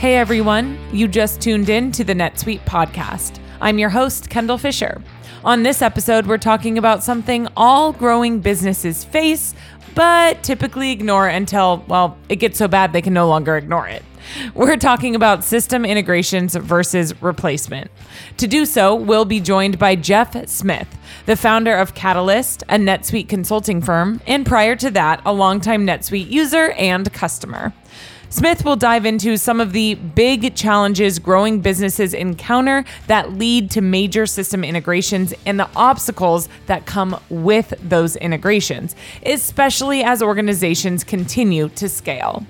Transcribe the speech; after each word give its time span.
Hey 0.00 0.16
everyone, 0.16 0.78
you 0.94 1.08
just 1.08 1.42
tuned 1.42 1.68
in 1.68 1.92
to 1.92 2.04
the 2.04 2.14
NetSuite 2.14 2.64
podcast. 2.64 3.38
I'm 3.60 3.78
your 3.78 3.90
host, 3.90 4.30
Kendall 4.30 4.56
Fisher. 4.56 5.02
On 5.44 5.62
this 5.62 5.82
episode, 5.82 6.26
we're 6.26 6.38
talking 6.38 6.78
about 6.78 7.04
something 7.04 7.46
all 7.54 7.92
growing 7.92 8.40
businesses 8.40 9.04
face, 9.04 9.54
but 9.94 10.42
typically 10.42 10.90
ignore 10.90 11.28
until, 11.28 11.84
well, 11.86 12.16
it 12.30 12.36
gets 12.36 12.56
so 12.56 12.66
bad 12.66 12.94
they 12.94 13.02
can 13.02 13.12
no 13.12 13.28
longer 13.28 13.58
ignore 13.58 13.88
it. 13.88 14.02
We're 14.54 14.78
talking 14.78 15.14
about 15.14 15.44
system 15.44 15.84
integrations 15.84 16.54
versus 16.54 17.20
replacement. 17.20 17.90
To 18.38 18.46
do 18.46 18.64
so, 18.64 18.94
we'll 18.94 19.26
be 19.26 19.38
joined 19.38 19.78
by 19.78 19.96
Jeff 19.96 20.48
Smith, 20.48 20.88
the 21.26 21.36
founder 21.36 21.76
of 21.76 21.94
Catalyst, 21.94 22.62
a 22.70 22.76
NetSuite 22.76 23.28
consulting 23.28 23.82
firm, 23.82 24.22
and 24.26 24.46
prior 24.46 24.76
to 24.76 24.90
that, 24.92 25.20
a 25.26 25.32
longtime 25.34 25.86
NetSuite 25.86 26.30
user 26.30 26.70
and 26.70 27.12
customer. 27.12 27.74
Smith 28.32 28.64
will 28.64 28.76
dive 28.76 29.04
into 29.04 29.36
some 29.36 29.60
of 29.60 29.72
the 29.72 29.94
big 29.96 30.54
challenges 30.54 31.18
growing 31.18 31.60
businesses 31.60 32.14
encounter 32.14 32.84
that 33.08 33.32
lead 33.32 33.68
to 33.72 33.80
major 33.80 34.24
system 34.24 34.62
integrations 34.62 35.34
and 35.46 35.58
the 35.58 35.68
obstacles 35.74 36.48
that 36.66 36.86
come 36.86 37.20
with 37.28 37.74
those 37.82 38.14
integrations, 38.14 38.94
especially 39.26 40.04
as 40.04 40.22
organizations 40.22 41.02
continue 41.02 41.68
to 41.70 41.88
scale. 41.88 42.46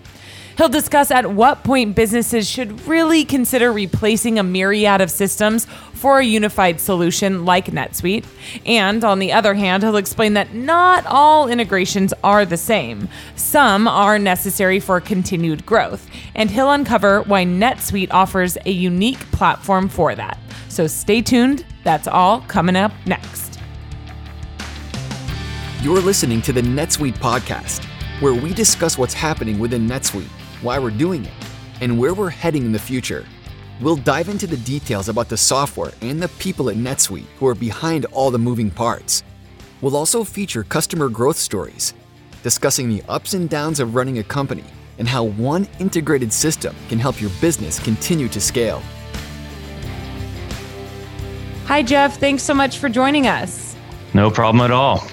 He'll 0.59 0.69
discuss 0.69 1.11
at 1.11 1.33
what 1.33 1.65
point 1.65 1.97
businesses 1.97 2.47
should 2.47 2.87
really 2.87 3.25
consider 3.25 3.73
replacing 3.73 4.39
a 4.39 4.43
myriad 4.43 5.01
of 5.01 5.11
systems 5.11 5.67
for 6.01 6.19
a 6.19 6.25
unified 6.25 6.81
solution 6.81 7.45
like 7.45 7.67
NetSuite. 7.67 8.25
And 8.67 9.05
on 9.05 9.19
the 9.19 9.33
other 9.33 9.55
hand, 9.55 9.83
he'll 9.83 9.97
explain 9.97 10.35
that 10.35 10.55
not 10.55 11.05
all 11.07 11.49
integrations 11.49 12.13
are 12.25 12.45
the 12.45 12.57
same. 12.57 13.09
Some 13.37 13.87
are 13.87 14.19
necessary 14.19 14.81
for 14.81 15.01
continued 15.01 15.65
growth, 15.65 16.09
and 16.35 16.51
he'll 16.51 16.71
uncover 16.71 17.23
why 17.23 17.45
NetSuite 17.45 18.13
offers 18.13 18.57
a 18.67 18.71
unique 18.71 19.21
platform 19.31 19.89
for 19.89 20.15
that. 20.15 20.39
So 20.69 20.87
stay 20.87 21.23
tuned. 21.23 21.65
That's 21.85 22.09
all 22.09 22.41
coming 22.43 22.77
up 22.77 22.93
next. 23.07 23.61
You're 25.83 26.01
listening 26.01 26.43
to 26.43 26.53
the 26.53 26.63
NetSuite 26.63 27.19
podcast, 27.19 27.85
where 28.21 28.35
we 28.35 28.53
discuss 28.53 28.99
what's 28.99 29.15
happening 29.15 29.59
within 29.59 29.87
NetSuite 29.87 30.29
why 30.63 30.79
we're 30.79 30.91
doing 30.91 31.25
it, 31.25 31.33
and 31.81 31.99
where 31.99 32.15
we're 32.15 32.31
heading 32.31 32.65
in 32.65 32.73
the 32.73 32.79
future. 32.79 33.27
We'll 33.81 33.97
dive 33.97 34.29
into 34.29 34.47
the 34.47 34.59
details 34.59 35.09
about 35.09 35.31
the 35.31 35.39
software 35.39 35.93
and 36.03 36.21
the 36.21 36.29
people 36.39 36.69
at 36.69 36.77
NetSuite 36.77 37.25
who 37.39 37.47
are 37.47 37.55
behind 37.55 38.05
all 38.07 38.31
the 38.31 38.39
moving 38.39 38.71
parts. 38.71 39.25
We'll 39.81 39.97
also 39.97 40.23
feature 40.23 40.65
customer 40.65 41.09
growth 41.09 41.39
stories, 41.39 41.95
discussing 42.43 42.91
the 42.91 43.03
ups 43.09 43.33
and 43.33 43.49
downs 43.49 43.81
of 43.81 43.95
running 43.95 44.19
a 44.19 44.23
company 44.23 44.65
and 44.99 45.09
how 45.09 45.25
one 45.25 45.67
integrated 45.79 46.31
system 46.31 46.77
can 46.91 46.99
help 46.99 47.23
your 47.23 47.31
business 47.41 47.79
continue 47.79 48.29
to 48.29 48.41
scale. 48.41 48.83
Hi, 51.65 51.83
Jeff. 51.83 52.19
Thanks 52.19 52.43
so 52.43 52.53
much 52.53 52.77
for 52.77 52.91
joining 52.91 53.29
us. 53.29 53.75
No 54.13 54.31
problem 54.31 54.63
at 54.63 54.73
all. 54.73 55.07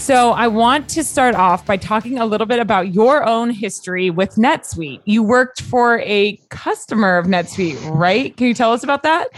So, 0.00 0.30
I 0.30 0.48
want 0.48 0.88
to 0.90 1.04
start 1.04 1.34
off 1.34 1.66
by 1.66 1.76
talking 1.76 2.18
a 2.18 2.24
little 2.24 2.46
bit 2.46 2.58
about 2.58 2.94
your 2.94 3.22
own 3.22 3.50
history 3.50 4.08
with 4.08 4.36
NetSuite. 4.36 5.02
You 5.04 5.22
worked 5.22 5.60
for 5.60 6.00
a 6.00 6.36
customer 6.48 7.18
of 7.18 7.26
NetSuite, 7.26 7.78
right? 7.94 8.34
Can 8.34 8.46
you 8.46 8.54
tell 8.54 8.72
us 8.72 8.82
about 8.82 9.02
that? 9.02 9.28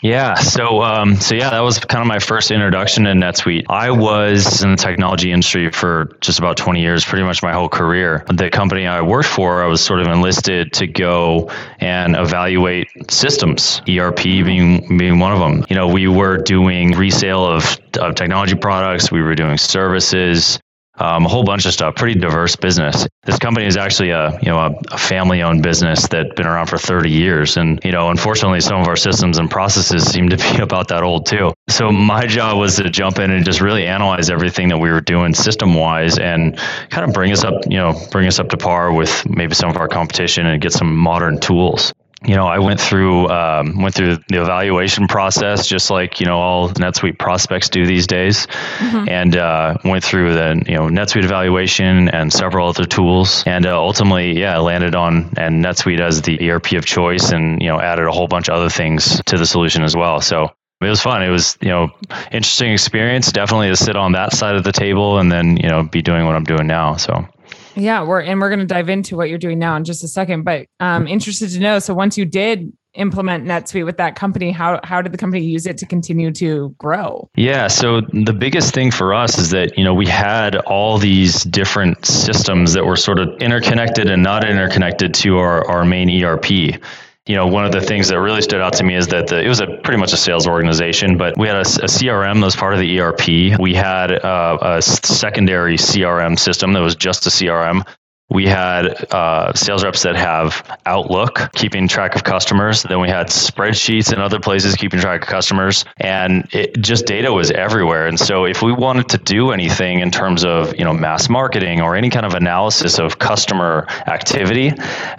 Yeah. 0.00 0.34
So, 0.34 0.80
um, 0.80 1.16
so 1.16 1.34
yeah, 1.34 1.50
that 1.50 1.60
was 1.60 1.78
kind 1.80 2.00
of 2.00 2.06
my 2.06 2.20
first 2.20 2.50
introduction 2.50 3.04
to 3.04 3.10
NetSuite. 3.10 3.66
I 3.68 3.90
was 3.90 4.62
in 4.62 4.70
the 4.70 4.76
technology 4.76 5.32
industry 5.32 5.70
for 5.70 6.16
just 6.20 6.38
about 6.38 6.56
20 6.56 6.80
years, 6.80 7.04
pretty 7.04 7.24
much 7.24 7.42
my 7.42 7.52
whole 7.52 7.68
career. 7.68 8.24
The 8.28 8.48
company 8.48 8.86
I 8.86 9.02
worked 9.02 9.28
for, 9.28 9.62
I 9.62 9.66
was 9.66 9.80
sort 9.80 10.00
of 10.00 10.06
enlisted 10.06 10.72
to 10.74 10.86
go 10.86 11.50
and 11.80 12.16
evaluate 12.16 12.88
systems, 13.10 13.82
ERP 13.88 14.22
being 14.22 14.98
being 14.98 15.18
one 15.18 15.32
of 15.32 15.40
them. 15.40 15.66
You 15.68 15.76
know, 15.76 15.88
we 15.88 16.06
were 16.08 16.38
doing 16.38 16.92
resale 16.92 17.44
of, 17.44 17.76
of 17.98 18.14
technology 18.14 18.54
products, 18.54 19.10
we 19.10 19.22
were 19.22 19.34
doing 19.34 19.58
services 19.58 20.58
um, 20.98 21.24
a 21.24 21.28
whole 21.28 21.42
bunch 21.42 21.64
of 21.64 21.72
stuff. 21.72 21.96
Pretty 21.96 22.18
diverse 22.18 22.54
business. 22.54 23.06
This 23.24 23.38
company 23.38 23.66
is 23.66 23.76
actually 23.76 24.10
a 24.10 24.38
you 24.42 24.46
know 24.46 24.58
a, 24.58 24.74
a 24.90 24.98
family-owned 24.98 25.62
business 25.62 26.06
that's 26.08 26.34
been 26.34 26.46
around 26.46 26.66
for 26.66 26.76
30 26.78 27.10
years, 27.10 27.56
and 27.56 27.80
you 27.82 27.92
know 27.92 28.10
unfortunately 28.10 28.60
some 28.60 28.80
of 28.80 28.88
our 28.88 28.96
systems 28.96 29.38
and 29.38 29.50
processes 29.50 30.04
seem 30.04 30.28
to 30.28 30.36
be 30.36 30.56
about 30.60 30.88
that 30.88 31.02
old 31.02 31.26
too. 31.26 31.52
So 31.68 31.90
my 31.90 32.26
job 32.26 32.58
was 32.58 32.76
to 32.76 32.90
jump 32.90 33.18
in 33.18 33.30
and 33.30 33.44
just 33.44 33.60
really 33.60 33.86
analyze 33.86 34.28
everything 34.28 34.68
that 34.68 34.78
we 34.78 34.90
were 34.90 35.00
doing 35.00 35.34
system-wise 35.34 36.18
and 36.18 36.58
kind 36.90 37.08
of 37.08 37.14
bring 37.14 37.32
us 37.32 37.42
up 37.42 37.54
you 37.68 37.78
know 37.78 37.98
bring 38.10 38.26
us 38.26 38.38
up 38.38 38.48
to 38.50 38.56
par 38.56 38.92
with 38.92 39.26
maybe 39.28 39.54
some 39.54 39.70
of 39.70 39.76
our 39.76 39.88
competition 39.88 40.46
and 40.46 40.60
get 40.60 40.72
some 40.72 40.94
modern 40.94 41.40
tools 41.40 41.92
you 42.24 42.36
know, 42.36 42.46
I 42.46 42.58
went 42.58 42.80
through 42.80 43.28
um, 43.28 43.82
went 43.82 43.94
through 43.94 44.16
the 44.28 44.42
evaluation 44.42 45.08
process, 45.08 45.66
just 45.66 45.90
like 45.90 46.20
you 46.20 46.26
know 46.26 46.38
all 46.38 46.68
NetSuite 46.70 47.18
prospects 47.18 47.68
do 47.68 47.84
these 47.86 48.06
days, 48.06 48.46
mm-hmm. 48.46 49.08
and 49.08 49.36
uh, 49.36 49.76
went 49.84 50.04
through 50.04 50.34
the 50.34 50.62
you 50.66 50.74
know 50.74 50.86
NetSuite 50.88 51.24
evaluation 51.24 52.08
and 52.08 52.32
several 52.32 52.68
other 52.68 52.84
tools, 52.84 53.42
and 53.46 53.66
uh, 53.66 53.76
ultimately, 53.76 54.38
yeah, 54.38 54.58
landed 54.58 54.94
on 54.94 55.32
and 55.36 55.64
NetSuite 55.64 56.00
as 56.00 56.22
the 56.22 56.50
ERP 56.50 56.72
of 56.72 56.84
choice, 56.84 57.32
and 57.32 57.60
you 57.60 57.68
know 57.68 57.80
added 57.80 58.06
a 58.06 58.12
whole 58.12 58.28
bunch 58.28 58.48
of 58.48 58.54
other 58.54 58.70
things 58.70 59.20
to 59.26 59.36
the 59.36 59.46
solution 59.46 59.82
as 59.82 59.96
well. 59.96 60.20
So 60.20 60.52
it 60.80 60.88
was 60.88 61.00
fun. 61.00 61.22
It 61.22 61.30
was 61.30 61.58
you 61.60 61.70
know 61.70 61.90
interesting 62.30 62.72
experience, 62.72 63.32
definitely 63.32 63.68
to 63.68 63.76
sit 63.76 63.96
on 63.96 64.12
that 64.12 64.32
side 64.32 64.54
of 64.54 64.62
the 64.62 64.72
table, 64.72 65.18
and 65.18 65.30
then 65.30 65.56
you 65.56 65.68
know 65.68 65.82
be 65.82 66.02
doing 66.02 66.24
what 66.26 66.36
I'm 66.36 66.44
doing 66.44 66.66
now. 66.66 66.96
So. 66.96 67.26
Yeah, 67.74 68.04
we're 68.04 68.20
and 68.20 68.40
we're 68.40 68.48
going 68.48 68.60
to 68.60 68.66
dive 68.66 68.88
into 68.88 69.16
what 69.16 69.28
you're 69.28 69.38
doing 69.38 69.58
now 69.58 69.76
in 69.76 69.84
just 69.84 70.04
a 70.04 70.08
second. 70.08 70.44
But 70.44 70.66
um, 70.80 71.06
interested 71.06 71.50
to 71.50 71.60
know. 71.60 71.78
So 71.78 71.94
once 71.94 72.18
you 72.18 72.24
did 72.24 72.72
implement 72.94 73.46
NetSuite 73.46 73.86
with 73.86 73.96
that 73.96 74.16
company, 74.16 74.50
how 74.50 74.80
how 74.84 75.00
did 75.00 75.12
the 75.12 75.18
company 75.18 75.44
use 75.44 75.66
it 75.66 75.78
to 75.78 75.86
continue 75.86 76.30
to 76.32 76.74
grow? 76.78 77.28
Yeah, 77.36 77.68
so 77.68 78.02
the 78.12 78.32
biggest 78.32 78.74
thing 78.74 78.90
for 78.90 79.14
us 79.14 79.38
is 79.38 79.50
that 79.50 79.78
you 79.78 79.84
know 79.84 79.94
we 79.94 80.06
had 80.06 80.56
all 80.56 80.98
these 80.98 81.44
different 81.44 82.04
systems 82.04 82.74
that 82.74 82.84
were 82.84 82.96
sort 82.96 83.18
of 83.18 83.28
interconnected 83.40 84.10
and 84.10 84.22
not 84.22 84.48
interconnected 84.48 85.14
to 85.14 85.38
our 85.38 85.66
our 85.68 85.84
main 85.84 86.22
ERP 86.22 86.80
you 87.26 87.36
know, 87.36 87.46
one 87.46 87.64
of 87.64 87.70
the 87.70 87.80
things 87.80 88.08
that 88.08 88.18
really 88.18 88.42
stood 88.42 88.60
out 88.60 88.72
to 88.74 88.84
me 88.84 88.96
is 88.96 89.08
that 89.08 89.28
the, 89.28 89.40
it 89.44 89.48
was 89.48 89.60
a 89.60 89.66
pretty 89.66 89.98
much 89.98 90.12
a 90.12 90.16
sales 90.16 90.48
organization, 90.48 91.16
but 91.16 91.38
we 91.38 91.46
had 91.46 91.56
a, 91.56 91.60
a 91.60 91.86
CRM 91.86 92.40
that 92.40 92.44
was 92.44 92.56
part 92.56 92.74
of 92.74 92.80
the 92.80 93.00
ERP. 93.00 93.60
We 93.60 93.74
had 93.74 94.12
uh, 94.12 94.58
a 94.60 94.82
secondary 94.82 95.76
CRM 95.76 96.36
system 96.38 96.72
that 96.72 96.80
was 96.80 96.96
just 96.96 97.26
a 97.26 97.30
CRM. 97.30 97.86
We 98.32 98.46
had 98.46 99.12
uh, 99.12 99.52
sales 99.52 99.84
reps 99.84 100.02
that 100.04 100.16
have 100.16 100.78
Outlook, 100.86 101.52
keeping 101.52 101.86
track 101.86 102.14
of 102.14 102.24
customers. 102.24 102.82
Then 102.82 103.00
we 103.00 103.08
had 103.08 103.26
spreadsheets 103.26 104.10
and 104.10 104.22
other 104.22 104.40
places 104.40 104.74
keeping 104.74 105.00
track 105.00 105.22
of 105.22 105.28
customers, 105.28 105.84
and 105.98 106.48
it, 106.52 106.80
just 106.80 107.04
data 107.04 107.32
was 107.32 107.50
everywhere. 107.50 108.06
And 108.06 108.18
so, 108.18 108.44
if 108.44 108.62
we 108.62 108.72
wanted 108.72 109.10
to 109.10 109.18
do 109.18 109.50
anything 109.50 110.00
in 110.00 110.10
terms 110.10 110.44
of 110.44 110.74
you 110.78 110.84
know 110.84 110.94
mass 110.94 111.28
marketing 111.28 111.82
or 111.82 111.94
any 111.94 112.08
kind 112.08 112.24
of 112.24 112.34
analysis 112.34 112.98
of 112.98 113.18
customer 113.18 113.86
activity, 114.06 114.68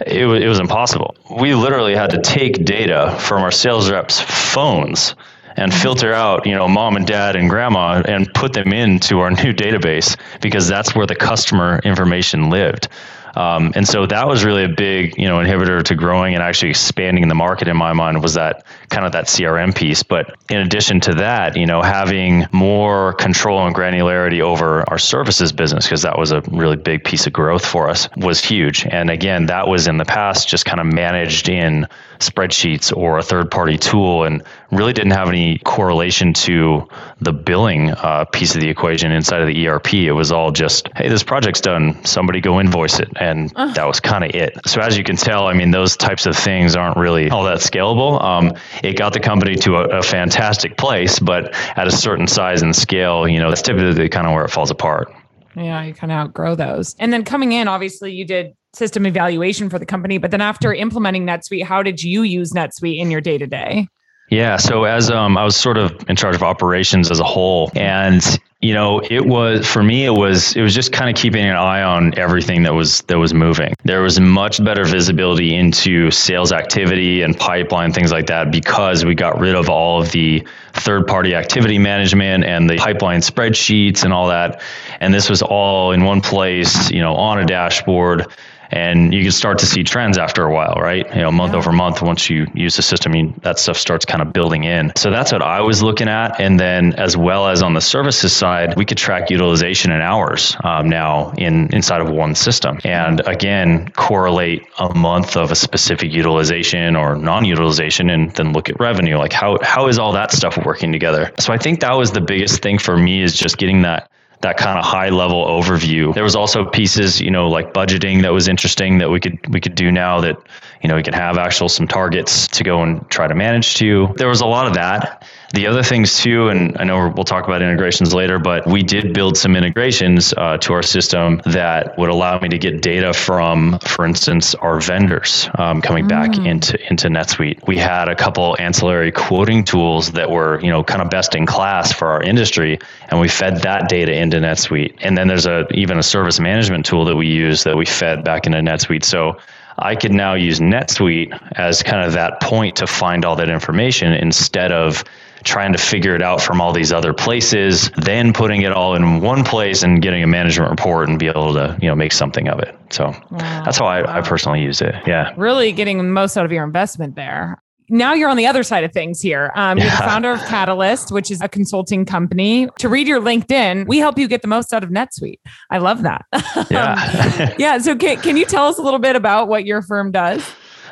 it, 0.07 0.25
it 0.25 0.47
was 0.47 0.59
impossible. 0.59 1.15
We 1.29 1.53
literally 1.53 1.95
had 1.95 2.09
to 2.11 2.21
take 2.21 2.65
data 2.65 3.15
from 3.19 3.43
our 3.43 3.51
sales 3.51 3.91
reps' 3.91 4.19
phones 4.19 5.15
and 5.55 5.73
filter 5.73 6.13
out, 6.13 6.45
you 6.45 6.55
know, 6.55 6.67
mom 6.67 6.95
and 6.95 7.05
dad 7.05 7.35
and 7.35 7.49
grandma 7.49 8.01
and 8.05 8.33
put 8.33 8.53
them 8.53 8.73
into 8.73 9.19
our 9.19 9.31
new 9.43 9.53
database 9.53 10.17
because 10.41 10.67
that's 10.67 10.95
where 10.95 11.05
the 11.05 11.15
customer 11.15 11.79
information 11.83 12.49
lived. 12.49 12.87
Um, 13.35 13.71
and 13.75 13.87
so 13.87 14.05
that 14.05 14.27
was 14.27 14.45
really 14.45 14.63
a 14.63 14.69
big, 14.69 15.17
you 15.17 15.27
know, 15.27 15.37
inhibitor 15.37 15.81
to 15.83 15.95
growing 15.95 16.35
and 16.35 16.43
actually 16.43 16.69
expanding 16.69 17.27
the 17.27 17.35
market 17.35 17.67
in 17.67 17.75
my 17.75 17.93
mind 17.93 18.21
was 18.21 18.35
that 18.35 18.63
kind 18.89 19.05
of 19.05 19.11
that 19.13 19.25
CRM 19.25 19.75
piece. 19.75 20.03
But 20.03 20.35
in 20.49 20.59
addition 20.59 20.99
to 21.01 21.15
that, 21.15 21.57
you 21.57 21.65
know, 21.65 21.81
having 21.81 22.45
more 22.51 23.13
control 23.13 23.65
and 23.65 23.75
granularity 23.75 24.41
over 24.41 24.87
our 24.89 24.99
services 24.99 25.51
business, 25.51 25.85
because 25.85 26.03
that 26.03 26.17
was 26.17 26.31
a 26.31 26.41
really 26.51 26.75
big 26.75 27.03
piece 27.03 27.25
of 27.25 27.33
growth 27.33 27.65
for 27.65 27.89
us, 27.89 28.07
was 28.17 28.39
huge. 28.39 28.85
And 28.85 29.09
again, 29.09 29.47
that 29.47 29.67
was 29.67 29.87
in 29.87 29.97
the 29.97 30.05
past 30.05 30.47
just 30.47 30.65
kind 30.65 30.79
of 30.79 30.85
managed 30.85 31.49
in 31.49 31.87
spreadsheets 32.19 32.95
or 32.95 33.17
a 33.17 33.23
third 33.23 33.49
party 33.49 33.77
tool 33.77 34.23
and 34.23 34.43
really 34.75 34.93
didn't 34.93 35.11
have 35.11 35.29
any 35.29 35.59
correlation 35.59 36.33
to 36.33 36.87
the 37.21 37.33
billing 37.33 37.91
uh, 37.91 38.25
piece 38.25 38.55
of 38.55 38.61
the 38.61 38.69
equation 38.69 39.11
inside 39.11 39.41
of 39.41 39.47
the 39.47 39.67
ERP. 39.67 39.93
It 39.93 40.11
was 40.11 40.31
all 40.31 40.51
just, 40.51 40.89
hey, 40.95 41.09
this 41.09 41.23
project's 41.23 41.61
done, 41.61 42.03
somebody 42.05 42.41
go 42.41 42.59
invoice 42.59 42.99
it. 42.99 43.09
And 43.15 43.49
that 43.51 43.85
was 43.85 43.99
kind 43.99 44.23
of 44.23 44.31
it. 44.35 44.57
So 44.65 44.81
as 44.81 44.97
you 44.97 45.03
can 45.03 45.15
tell, 45.15 45.47
I 45.47 45.53
mean, 45.53 45.71
those 45.71 45.97
types 45.97 46.25
of 46.25 46.35
things 46.35 46.75
aren't 46.75 46.97
really 46.97 47.29
all 47.29 47.43
that 47.45 47.59
scalable. 47.59 48.21
Um, 48.21 48.53
it 48.83 48.97
got 48.97 49.13
the 49.13 49.19
company 49.19 49.55
to 49.55 49.75
a, 49.75 49.99
a 49.99 50.03
fantastic 50.03 50.77
place, 50.77 51.19
but 51.19 51.53
at 51.77 51.87
a 51.87 51.91
certain 51.91 52.27
size 52.27 52.61
and 52.61 52.75
scale, 52.75 53.27
you 53.27 53.39
know, 53.39 53.49
that's 53.49 53.61
typically 53.61 54.09
kind 54.09 54.27
of 54.27 54.33
where 54.33 54.45
it 54.45 54.49
falls 54.49 54.71
apart. 54.71 55.13
Yeah, 55.55 55.83
you 55.83 55.93
kind 55.93 56.11
of 56.11 56.17
outgrow 56.17 56.55
those. 56.55 56.95
And 56.99 57.13
then 57.13 57.23
coming 57.23 57.51
in, 57.51 57.67
obviously, 57.67 58.11
you 58.11 58.25
did 58.25 58.53
system 58.73 59.05
evaluation 59.05 59.69
for 59.69 59.77
the 59.77 59.85
company. 59.85 60.17
But 60.17 60.31
then 60.31 60.41
after 60.41 60.73
implementing 60.73 61.25
NetSuite, 61.25 61.63
how 61.63 61.83
did 61.83 62.01
you 62.01 62.23
use 62.23 62.51
NetSuite 62.53 62.97
in 62.97 63.11
your 63.11 63.21
day 63.21 63.37
to 63.37 63.47
day? 63.47 63.87
Yeah. 64.29 64.57
So 64.57 64.85
as 64.85 65.11
um, 65.11 65.37
I 65.37 65.43
was 65.43 65.55
sort 65.55 65.77
of 65.77 66.09
in 66.09 66.15
charge 66.15 66.35
of 66.35 66.43
operations 66.43 67.11
as 67.11 67.19
a 67.19 67.23
whole, 67.23 67.71
and 67.75 68.23
you 68.61 68.73
know, 68.73 69.01
it 69.01 69.25
was 69.25 69.67
for 69.67 69.83
me. 69.83 70.05
It 70.05 70.13
was 70.13 70.55
it 70.55 70.61
was 70.61 70.73
just 70.73 70.93
kind 70.93 71.09
of 71.09 71.21
keeping 71.21 71.43
an 71.45 71.55
eye 71.57 71.83
on 71.83 72.17
everything 72.17 72.63
that 72.63 72.73
was 72.73 73.01
that 73.03 73.17
was 73.17 73.33
moving. 73.33 73.75
There 73.83 74.01
was 74.01 74.21
much 74.21 74.63
better 74.63 74.85
visibility 74.85 75.53
into 75.53 76.09
sales 76.11 76.53
activity 76.53 77.23
and 77.23 77.37
pipeline 77.37 77.91
things 77.91 78.11
like 78.11 78.27
that 78.27 78.51
because 78.51 79.03
we 79.03 79.15
got 79.15 79.37
rid 79.37 79.55
of 79.55 79.69
all 79.69 80.01
of 80.01 80.11
the 80.13 80.47
third 80.71 81.07
party 81.07 81.35
activity 81.35 81.77
management 81.77 82.45
and 82.45 82.69
the 82.69 82.77
pipeline 82.77 83.19
spreadsheets 83.19 84.05
and 84.05 84.13
all 84.13 84.29
that. 84.29 84.61
And 85.01 85.13
this 85.13 85.29
was 85.29 85.41
all 85.41 85.91
in 85.91 86.05
one 86.05 86.21
place, 86.21 86.89
you 86.89 87.01
know, 87.01 87.15
on 87.15 87.39
a 87.39 87.45
dashboard 87.45 88.27
and 88.73 89.13
you 89.13 89.21
can 89.21 89.31
start 89.31 89.59
to 89.59 89.65
see 89.65 89.83
trends 89.83 90.17
after 90.17 90.43
a 90.43 90.51
while, 90.51 90.75
right? 90.75 91.07
You 91.15 91.21
know, 91.21 91.31
month 91.31 91.53
yeah. 91.53 91.59
over 91.59 91.71
month, 91.71 92.01
once 92.01 92.29
you 92.29 92.47
use 92.53 92.75
the 92.75 92.81
system, 92.81 93.15
you, 93.15 93.33
that 93.43 93.59
stuff 93.59 93.77
starts 93.77 94.03
kind 94.05 94.21
of 94.21 94.33
building 94.33 94.63
in. 94.63 94.91
So 94.95 95.11
that's 95.11 95.31
what 95.31 95.43
I 95.43 95.61
was 95.61 95.83
looking 95.83 96.07
at. 96.07 96.39
And 96.39 96.59
then 96.59 96.93
as 96.93 97.15
well 97.15 97.47
as 97.47 97.61
on 97.61 97.73
the 97.73 97.81
services 97.81 98.33
side, 98.33 98.75
we 98.75 98.85
could 98.85 98.97
track 98.97 99.29
utilization 99.29 99.91
in 99.91 100.01
hours 100.01 100.57
um, 100.63 100.89
now 100.89 101.31
in 101.37 101.73
inside 101.73 102.01
of 102.01 102.09
one 102.09 102.33
system. 102.33 102.79
And 102.83 103.21
again, 103.27 103.89
correlate 103.89 104.63
a 104.79 104.93
month 104.93 105.37
of 105.37 105.51
a 105.51 105.55
specific 105.55 106.11
utilization 106.11 106.95
or 106.95 107.15
non-utilization 107.15 108.09
and 108.09 108.31
then 108.31 108.53
look 108.53 108.69
at 108.69 108.79
revenue. 108.79 109.17
Like 109.17 109.33
how, 109.33 109.59
how 109.61 109.87
is 109.87 109.99
all 109.99 110.13
that 110.13 110.31
stuff 110.31 110.57
working 110.65 110.91
together? 110.91 111.31
So 111.39 111.53
I 111.53 111.57
think 111.57 111.81
that 111.81 111.95
was 111.95 112.11
the 112.11 112.21
biggest 112.21 112.63
thing 112.63 112.79
for 112.79 112.97
me 112.97 113.21
is 113.21 113.35
just 113.35 113.57
getting 113.57 113.83
that 113.83 114.09
that 114.43 114.57
kind 114.57 114.77
of 114.77 114.85
high 114.85 115.09
level 115.09 115.45
overview. 115.45 116.13
There 116.13 116.23
was 116.23 116.35
also 116.35 116.63
pieces, 116.65 117.19
you 117.19 117.31
know, 117.31 117.49
like 117.49 117.73
budgeting 117.73 118.21
that 118.21 118.31
was 118.31 118.47
interesting 118.47 118.99
that 118.99 119.09
we 119.09 119.19
could 119.19 119.39
we 119.53 119.59
could 119.59 119.75
do 119.75 119.91
now 119.91 120.21
that, 120.21 120.37
you 120.83 120.89
know, 120.89 120.95
we 120.95 121.03
can 121.03 121.13
have 121.13 121.37
actual 121.37 121.69
some 121.69 121.87
targets 121.87 122.47
to 122.49 122.63
go 122.63 122.83
and 122.83 123.09
try 123.09 123.25
to 123.25 123.33
manage 123.33 123.75
to. 123.75 124.13
There 124.17 124.27
was 124.27 124.41
a 124.41 124.45
lot 124.45 124.67
of 124.67 124.73
that. 124.73 125.25
The 125.53 125.67
other 125.67 125.83
things 125.83 126.17
too, 126.17 126.49
and 126.49 126.77
I 126.79 126.83
know 126.83 127.13
we'll 127.15 127.23
talk 127.23 127.45
about 127.45 127.61
integrations 127.61 128.13
later, 128.13 128.39
but 128.39 128.65
we 128.67 128.81
did 128.81 129.13
build 129.13 129.37
some 129.37 129.55
integrations 129.55 130.33
uh, 130.33 130.57
to 130.57 130.73
our 130.73 130.81
system 130.81 131.41
that 131.45 131.97
would 131.97 132.09
allow 132.09 132.39
me 132.39 132.49
to 132.49 132.57
get 132.57 132.81
data 132.81 133.13
from, 133.13 133.77
for 133.79 134.03
instance, 134.03 134.55
our 134.55 134.81
vendors 134.81 135.47
um, 135.55 135.81
coming 135.81 136.05
mm. 136.05 136.09
back 136.09 136.37
into 136.37 136.77
into 136.89 137.07
NetSuite. 137.07 137.65
We 137.67 137.77
had 137.77 138.09
a 138.09 138.15
couple 138.15 138.57
ancillary 138.59 139.11
quoting 139.11 139.63
tools 139.63 140.11
that 140.13 140.31
were, 140.31 140.59
you 140.61 140.71
know, 140.71 140.83
kind 140.83 141.03
of 141.03 141.11
best 141.11 141.35
in 141.35 141.45
class 141.45 141.93
for 141.93 142.07
our 142.07 142.23
industry, 142.23 142.79
and 143.09 143.19
we 143.21 143.29
fed 143.29 143.61
that 143.61 143.87
data 143.87 144.11
into 144.11 144.37
NetSuite. 144.37 144.95
And 145.01 145.15
then 145.15 145.27
there's 145.27 145.45
a 145.45 145.67
even 145.71 145.99
a 145.99 146.03
service 146.03 146.39
management 146.39 146.85
tool 146.85 147.05
that 147.05 147.15
we 147.15 147.27
use 147.27 147.63
that 147.63 147.77
we 147.77 147.85
fed 147.85 148.23
back 148.23 148.47
into 148.47 148.57
NetSuite. 148.57 149.05
So 149.05 149.37
I 149.77 149.95
could 149.95 150.13
now 150.13 150.33
use 150.33 150.59
NetSuite 150.59 151.57
as 151.57 151.83
kind 151.83 152.05
of 152.05 152.13
that 152.13 152.41
point 152.41 152.75
to 152.77 152.87
find 152.87 153.25
all 153.25 153.35
that 153.37 153.49
information 153.49 154.13
instead 154.13 154.71
of 154.71 155.03
trying 155.43 155.73
to 155.73 155.77
figure 155.77 156.15
it 156.15 156.21
out 156.21 156.41
from 156.41 156.61
all 156.61 156.71
these 156.71 156.93
other 156.93 157.13
places, 157.13 157.89
then 157.97 158.33
putting 158.33 158.61
it 158.61 158.71
all 158.71 158.95
in 158.95 159.19
one 159.19 159.43
place 159.43 159.83
and 159.83 160.01
getting 160.01 160.23
a 160.23 160.27
management 160.27 160.69
report 160.69 161.09
and 161.09 161.19
be 161.19 161.27
able 161.27 161.53
to, 161.53 161.77
you 161.81 161.87
know, 161.87 161.95
make 161.95 162.13
something 162.13 162.47
of 162.47 162.59
it. 162.59 162.77
So 162.89 163.05
wow. 163.31 163.63
that's 163.65 163.77
how 163.77 163.85
I, 163.85 164.19
I 164.19 164.21
personally 164.21 164.61
use 164.61 164.81
it. 164.81 164.95
Yeah. 165.05 165.33
Really 165.35 165.71
getting 165.71 165.97
the 165.97 166.03
most 166.03 166.37
out 166.37 166.45
of 166.45 166.51
your 166.51 166.63
investment 166.63 167.15
there 167.15 167.62
now 167.89 168.13
you're 168.13 168.29
on 168.29 168.37
the 168.37 168.47
other 168.47 168.63
side 168.63 168.83
of 168.83 168.91
things 168.91 169.21
here. 169.21 169.51
Um, 169.55 169.77
yeah. 169.77 169.85
You're 169.85 169.91
the 169.91 169.97
founder 169.97 170.31
of 170.31 170.39
Catalyst, 170.41 171.11
which 171.11 171.29
is 171.31 171.41
a 171.41 171.47
consulting 171.47 172.05
company. 172.05 172.67
To 172.79 172.89
read 172.89 173.07
your 173.07 173.21
LinkedIn, 173.21 173.87
we 173.87 173.99
help 173.99 174.17
you 174.17 174.27
get 174.27 174.41
the 174.41 174.47
most 174.47 174.73
out 174.73 174.83
of 174.83 174.89
NetSuite. 174.89 175.39
I 175.69 175.77
love 175.77 176.03
that. 176.03 176.25
Yeah. 176.69 176.93
um, 176.93 177.55
yeah. 177.59 177.77
So 177.79 177.95
can, 177.95 178.19
can 178.21 178.37
you 178.37 178.45
tell 178.45 178.67
us 178.67 178.77
a 178.77 178.81
little 178.81 178.99
bit 178.99 179.15
about 179.15 179.47
what 179.47 179.65
your 179.65 179.81
firm 179.81 180.11
does? 180.11 180.43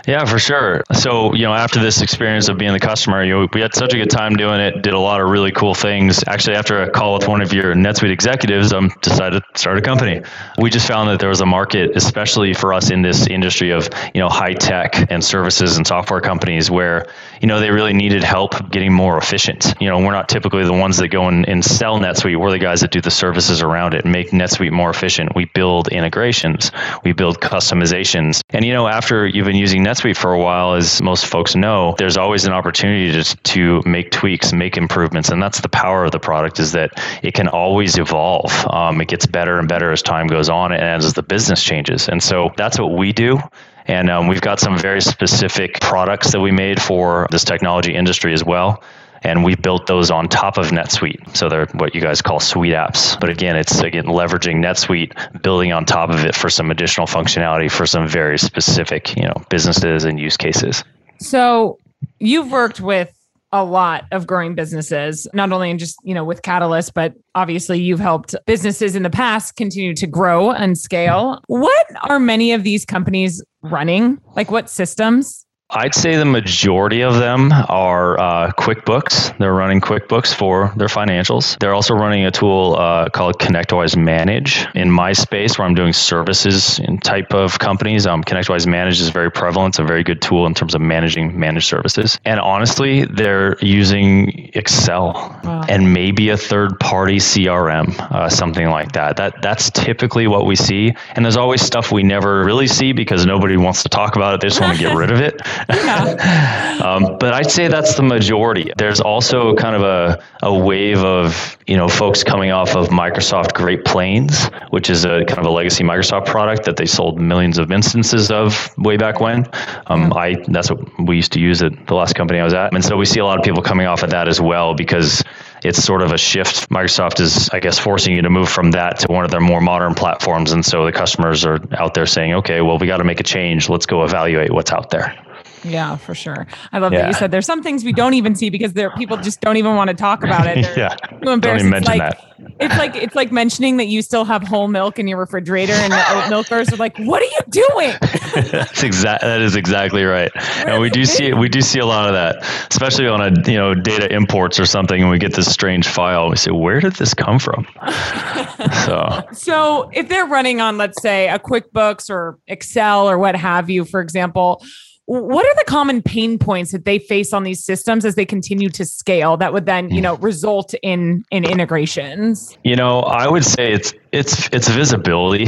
Yeah, 0.07 0.25
for 0.25 0.39
sure. 0.39 0.83
So, 0.93 1.33
you 1.33 1.43
know, 1.43 1.53
after 1.53 1.79
this 1.79 2.01
experience 2.01 2.49
of 2.49 2.57
being 2.57 2.73
the 2.73 2.79
customer, 2.79 3.23
you 3.23 3.33
know, 3.33 3.47
we 3.53 3.61
had 3.61 3.75
such 3.75 3.93
a 3.93 3.97
good 3.97 4.09
time 4.09 4.35
doing 4.35 4.59
it, 4.59 4.81
did 4.81 4.93
a 4.93 4.99
lot 4.99 5.21
of 5.21 5.29
really 5.29 5.51
cool 5.51 5.75
things. 5.75 6.23
Actually, 6.27 6.55
after 6.55 6.81
a 6.81 6.89
call 6.89 7.13
with 7.13 7.27
one 7.27 7.41
of 7.41 7.53
your 7.53 7.75
NetSuite 7.75 8.11
executives, 8.11 8.73
I 8.73 8.77
um, 8.79 8.91
decided 9.01 9.43
to 9.53 9.59
start 9.59 9.77
a 9.77 9.81
company. 9.81 10.23
We 10.57 10.69
just 10.71 10.87
found 10.87 11.09
that 11.09 11.19
there 11.19 11.29
was 11.29 11.41
a 11.41 11.45
market, 11.45 11.91
especially 11.95 12.53
for 12.53 12.73
us 12.73 12.89
in 12.89 13.03
this 13.03 13.27
industry 13.27 13.71
of, 13.71 13.89
you 14.13 14.21
know, 14.21 14.29
high 14.29 14.53
tech 14.53 15.11
and 15.11 15.23
services 15.23 15.77
and 15.77 15.85
software 15.85 16.21
companies 16.21 16.71
where, 16.71 17.07
you 17.39 17.47
know, 17.47 17.59
they 17.59 17.69
really 17.69 17.93
needed 17.93 18.23
help 18.23 18.71
getting 18.71 18.93
more 18.93 19.17
efficient. 19.17 19.75
You 19.79 19.89
know, 19.89 19.99
we're 19.99 20.13
not 20.13 20.29
typically 20.29 20.63
the 20.63 20.73
ones 20.73 20.97
that 20.97 21.09
go 21.09 21.27
in 21.29 21.45
and 21.45 21.63
sell 21.63 21.99
NetSuite. 21.99 22.37
We're 22.37 22.51
the 22.51 22.59
guys 22.59 22.81
that 22.81 22.91
do 22.91 23.01
the 23.01 23.11
services 23.11 23.61
around 23.61 23.93
it 23.93 24.03
and 24.03 24.11
make 24.11 24.31
NetSuite 24.31 24.71
more 24.71 24.89
efficient. 24.89 25.35
We 25.35 25.45
build 25.45 25.89
integrations, 25.89 26.71
we 27.03 27.13
build 27.13 27.39
customizations. 27.39 28.41
And, 28.49 28.65
you 28.65 28.73
know, 28.73 28.87
after 28.87 29.27
you've 29.27 29.45
been 29.45 29.55
using 29.55 29.83
NetSuite, 29.83 29.90
NetSuite 29.91 30.15
for 30.15 30.31
a 30.31 30.39
while, 30.39 30.73
as 30.75 31.01
most 31.01 31.25
folks 31.25 31.53
know, 31.53 31.95
there's 31.97 32.15
always 32.15 32.45
an 32.45 32.53
opportunity 32.53 33.11
to, 33.11 33.35
to 33.37 33.81
make 33.85 34.09
tweaks, 34.09 34.53
make 34.53 34.77
improvements, 34.77 35.29
and 35.29 35.43
that's 35.43 35.59
the 35.59 35.67
power 35.67 36.05
of 36.05 36.11
the 36.11 36.19
product 36.19 36.59
is 36.59 36.71
that 36.71 36.91
it 37.21 37.33
can 37.33 37.49
always 37.49 37.97
evolve. 37.97 38.51
Um, 38.67 39.01
it 39.01 39.09
gets 39.09 39.25
better 39.25 39.59
and 39.59 39.67
better 39.67 39.91
as 39.91 40.01
time 40.01 40.27
goes 40.27 40.49
on 40.49 40.71
and 40.71 40.81
as 40.81 41.13
the 41.13 41.23
business 41.23 41.61
changes. 41.61 42.07
And 42.07 42.23
so 42.23 42.51
that's 42.55 42.79
what 42.79 42.93
we 42.93 43.11
do. 43.11 43.39
And 43.85 44.09
um, 44.09 44.27
we've 44.27 44.39
got 44.39 44.61
some 44.61 44.77
very 44.77 45.01
specific 45.01 45.81
products 45.81 46.31
that 46.31 46.39
we 46.39 46.51
made 46.51 46.81
for 46.81 47.27
this 47.29 47.43
technology 47.43 47.93
industry 47.93 48.31
as 48.31 48.45
well 48.45 48.81
and 49.23 49.43
we 49.43 49.55
built 49.55 49.87
those 49.87 50.09
on 50.09 50.27
top 50.27 50.57
of 50.57 50.67
NetSuite. 50.67 51.35
So 51.35 51.49
they're 51.49 51.67
what 51.73 51.93
you 51.93 52.01
guys 52.01 52.21
call 52.21 52.39
SuiteApps. 52.39 53.19
But 53.19 53.29
again, 53.29 53.55
it's 53.55 53.79
again 53.79 54.05
leveraging 54.05 54.57
NetSuite, 54.57 55.41
building 55.41 55.71
on 55.71 55.85
top 55.85 56.09
of 56.09 56.25
it 56.25 56.35
for 56.35 56.49
some 56.49 56.71
additional 56.71 57.07
functionality 57.07 57.71
for 57.71 57.85
some 57.85 58.07
very 58.07 58.37
specific, 58.37 59.15
you 59.15 59.23
know, 59.23 59.35
businesses 59.49 60.03
and 60.03 60.19
use 60.19 60.37
cases. 60.37 60.83
So 61.19 61.77
you've 62.19 62.51
worked 62.51 62.81
with 62.81 63.15
a 63.53 63.63
lot 63.65 64.05
of 64.11 64.25
growing 64.25 64.55
businesses, 64.55 65.27
not 65.33 65.51
only 65.51 65.69
in 65.69 65.77
just, 65.77 65.97
you 66.03 66.13
know, 66.13 66.23
with 66.23 66.41
Catalyst, 66.41 66.93
but 66.93 67.13
obviously 67.35 67.81
you've 67.81 67.99
helped 67.99 68.33
businesses 68.45 68.95
in 68.95 69.03
the 69.03 69.09
past 69.09 69.57
continue 69.57 69.93
to 69.93 70.07
grow 70.07 70.51
and 70.51 70.77
scale. 70.77 71.41
Mm-hmm. 71.49 71.61
What 71.61 71.87
are 72.09 72.19
many 72.19 72.53
of 72.53 72.63
these 72.63 72.85
companies 72.85 73.43
running? 73.61 74.19
Like 74.35 74.51
what 74.51 74.69
systems? 74.69 75.40
I'd 75.73 75.95
say 75.95 76.17
the 76.17 76.25
majority 76.25 77.01
of 77.01 77.15
them 77.15 77.51
are 77.53 78.19
uh, 78.19 78.51
QuickBooks. 78.51 79.37
They're 79.37 79.53
running 79.53 79.79
QuickBooks 79.79 80.33
for 80.33 80.73
their 80.75 80.89
financials. 80.89 81.57
They're 81.59 81.73
also 81.73 81.93
running 81.93 82.25
a 82.25 82.31
tool 82.31 82.75
uh, 82.77 83.07
called 83.09 83.39
ConnectWise 83.39 83.95
Manage. 83.95 84.65
In 84.75 84.91
my 84.91 85.13
space, 85.13 85.57
where 85.57 85.65
I'm 85.65 85.73
doing 85.73 85.93
services 85.93 86.79
in 86.79 86.97
type 86.97 87.33
of 87.33 87.57
companies, 87.57 88.05
um, 88.05 88.21
ConnectWise 88.21 88.67
Manage 88.67 88.99
is 88.99 89.09
very 89.09 89.31
prevalent. 89.31 89.75
It's 89.75 89.79
a 89.79 89.85
very 89.85 90.03
good 90.03 90.21
tool 90.21 90.45
in 90.45 90.53
terms 90.53 90.75
of 90.75 90.81
managing 90.81 91.39
managed 91.39 91.67
services. 91.67 92.19
And 92.25 92.41
honestly, 92.41 93.05
they're 93.05 93.57
using 93.61 94.51
Excel 94.53 95.13
wow. 95.45 95.63
and 95.69 95.93
maybe 95.93 96.29
a 96.29 96.37
third-party 96.37 97.17
CRM, 97.17 97.97
uh, 98.11 98.27
something 98.27 98.67
like 98.69 98.91
that. 98.91 99.15
That 99.15 99.41
that's 99.41 99.69
typically 99.69 100.27
what 100.27 100.45
we 100.45 100.57
see. 100.57 100.93
And 101.15 101.23
there's 101.23 101.37
always 101.37 101.61
stuff 101.61 101.93
we 101.93 102.03
never 102.03 102.43
really 102.43 102.67
see 102.67 102.91
because 102.91 103.25
nobody 103.25 103.55
wants 103.55 103.83
to 103.83 103.89
talk 103.89 104.17
about 104.17 104.33
it. 104.33 104.41
They 104.41 104.47
just 104.49 104.59
want 104.59 104.75
to 104.75 104.83
get 104.83 104.93
rid 104.95 105.11
of 105.11 105.21
it. 105.21 105.41
Um, 105.69 107.17
but 107.19 107.33
I'd 107.33 107.51
say 107.51 107.67
that's 107.67 107.95
the 107.95 108.03
majority. 108.03 108.71
There's 108.77 108.99
also 108.99 109.55
kind 109.55 109.75
of 109.75 109.83
a, 109.83 110.23
a 110.41 110.57
wave 110.57 111.03
of 111.03 111.57
you 111.67 111.77
know 111.77 111.87
folks 111.87 112.23
coming 112.23 112.51
off 112.51 112.75
of 112.75 112.89
Microsoft 112.89 113.53
Great 113.53 113.85
Plains, 113.85 114.47
which 114.69 114.89
is 114.89 115.05
a 115.05 115.25
kind 115.25 115.39
of 115.39 115.45
a 115.45 115.49
legacy 115.49 115.83
Microsoft 115.83 116.25
product 116.25 116.65
that 116.65 116.77
they 116.77 116.85
sold 116.85 117.19
millions 117.19 117.57
of 117.57 117.71
instances 117.71 118.31
of 118.31 118.75
way 118.77 118.97
back 118.97 119.19
when. 119.19 119.47
Um, 119.87 120.13
I 120.13 120.35
that's 120.47 120.71
what 120.71 120.79
we 120.99 121.17
used 121.17 121.33
to 121.33 121.39
use 121.39 121.61
at 121.61 121.87
the 121.87 121.95
last 121.95 122.15
company 122.15 122.39
I 122.39 122.43
was 122.43 122.53
at, 122.53 122.73
and 122.73 122.83
so 122.83 122.97
we 122.97 123.05
see 123.05 123.19
a 123.19 123.25
lot 123.25 123.37
of 123.37 123.43
people 123.45 123.61
coming 123.61 123.87
off 123.87 124.03
of 124.03 124.09
that 124.11 124.27
as 124.27 124.41
well 124.41 124.73
because 124.73 125.23
it's 125.63 125.83
sort 125.83 126.01
of 126.01 126.11
a 126.11 126.17
shift. 126.17 126.69
Microsoft 126.69 127.19
is, 127.19 127.49
I 127.49 127.59
guess, 127.59 127.77
forcing 127.77 128.15
you 128.15 128.21
to 128.23 128.29
move 128.29 128.49
from 128.49 128.71
that 128.71 128.99
to 128.99 129.11
one 129.11 129.25
of 129.25 129.31
their 129.31 129.39
more 129.41 129.61
modern 129.61 129.93
platforms. 129.93 130.51
And 130.51 130.65
so 130.65 130.85
the 130.85 130.91
customers 130.91 131.45
are 131.45 131.59
out 131.73 131.93
there 131.93 132.05
saying, 132.05 132.33
okay, 132.35 132.61
well, 132.61 132.77
we 132.77 132.87
got 132.87 132.97
to 132.97 133.03
make 133.03 133.19
a 133.19 133.23
change. 133.23 133.69
Let's 133.69 133.85
go 133.85 134.03
evaluate 134.03 134.51
what's 134.51 134.71
out 134.71 134.89
there. 134.89 135.20
Yeah, 135.63 135.95
for 135.97 136.15
sure. 136.15 136.47
I 136.71 136.79
love 136.79 136.93
yeah. 136.93 137.01
that 137.01 137.07
you 137.07 137.13
said 137.13 137.31
there's 137.31 137.45
some 137.45 137.61
things 137.61 137.83
we 137.83 137.93
don't 137.93 138.13
even 138.13 138.35
see 138.35 138.49
because 138.49 138.73
there 138.73 138.89
people 138.91 139.17
just 139.17 139.41
don't 139.41 139.57
even 139.57 139.75
want 139.75 139.89
to 139.89 139.95
talk 139.95 140.23
about 140.23 140.47
it. 140.47 140.63
They're 140.75 140.77
yeah, 140.77 140.95
don't 141.21 141.43
even 141.45 141.69
mention 141.69 141.99
like, 141.99 141.99
that. 141.99 142.31
It's 142.59 142.77
like 142.77 142.95
it's 142.95 143.15
like 143.15 143.31
mentioning 143.31 143.77
that 143.77 143.85
you 143.85 144.01
still 144.01 144.25
have 144.25 144.43
whole 144.43 144.67
milk 144.67 144.97
in 144.97 145.07
your 145.07 145.19
refrigerator, 145.19 145.73
and 145.73 145.93
the 145.93 146.03
oat 146.09 146.29
milkers 146.29 146.73
are 146.73 146.77
like, 146.77 146.97
"What 146.97 147.21
are 147.21 147.25
you 147.25 147.39
doing?" 147.49 147.93
That's 148.51 148.83
exact. 148.83 149.21
That 149.21 149.41
is 149.41 149.55
exactly 149.55 150.03
right. 150.03 150.31
Where 150.33 150.69
and 150.69 150.81
we 150.81 150.89
do 150.89 151.05
see 151.05 151.33
we 151.33 151.49
do 151.49 151.61
see 151.61 151.79
a 151.79 151.85
lot 151.85 152.07
of 152.07 152.13
that, 152.13 152.43
especially 152.71 153.07
on 153.07 153.21
a 153.21 153.49
you 153.49 153.57
know 153.57 153.75
data 153.75 154.11
imports 154.13 154.59
or 154.59 154.65
something, 154.65 155.01
and 155.01 155.11
we 155.11 155.19
get 155.19 155.33
this 155.33 155.51
strange 155.51 155.87
file. 155.87 156.29
We 156.29 156.37
say, 156.37 156.51
"Where 156.51 156.79
did 156.79 156.93
this 156.93 157.13
come 157.13 157.37
from?" 157.37 157.67
so, 158.85 159.21
so 159.31 159.89
if 159.93 160.09
they're 160.09 160.25
running 160.25 160.61
on, 160.61 160.77
let's 160.77 161.01
say, 161.01 161.29
a 161.29 161.37
QuickBooks 161.37 162.09
or 162.09 162.39
Excel 162.47 163.09
or 163.09 163.17
what 163.17 163.35
have 163.35 163.69
you, 163.69 163.85
for 163.85 164.01
example 164.01 164.63
what 165.05 165.45
are 165.45 165.55
the 165.55 165.65
common 165.67 166.01
pain 166.01 166.37
points 166.37 166.71
that 166.71 166.85
they 166.85 166.99
face 166.99 167.33
on 167.33 167.43
these 167.43 167.63
systems 167.63 168.05
as 168.05 168.15
they 168.15 168.25
continue 168.25 168.69
to 168.69 168.85
scale 168.85 169.35
that 169.37 169.53
would 169.53 169.65
then 169.65 169.89
you 169.89 169.97
hmm. 169.97 170.03
know 170.03 170.15
result 170.17 170.73
in 170.83 171.23
in 171.31 171.43
integrations 171.43 172.57
you 172.63 172.75
know 172.75 172.99
i 173.01 173.27
would 173.27 173.45
say 173.45 173.71
it's 173.71 173.93
it's 174.11 174.49
it's 174.51 174.69
visibility 174.69 175.47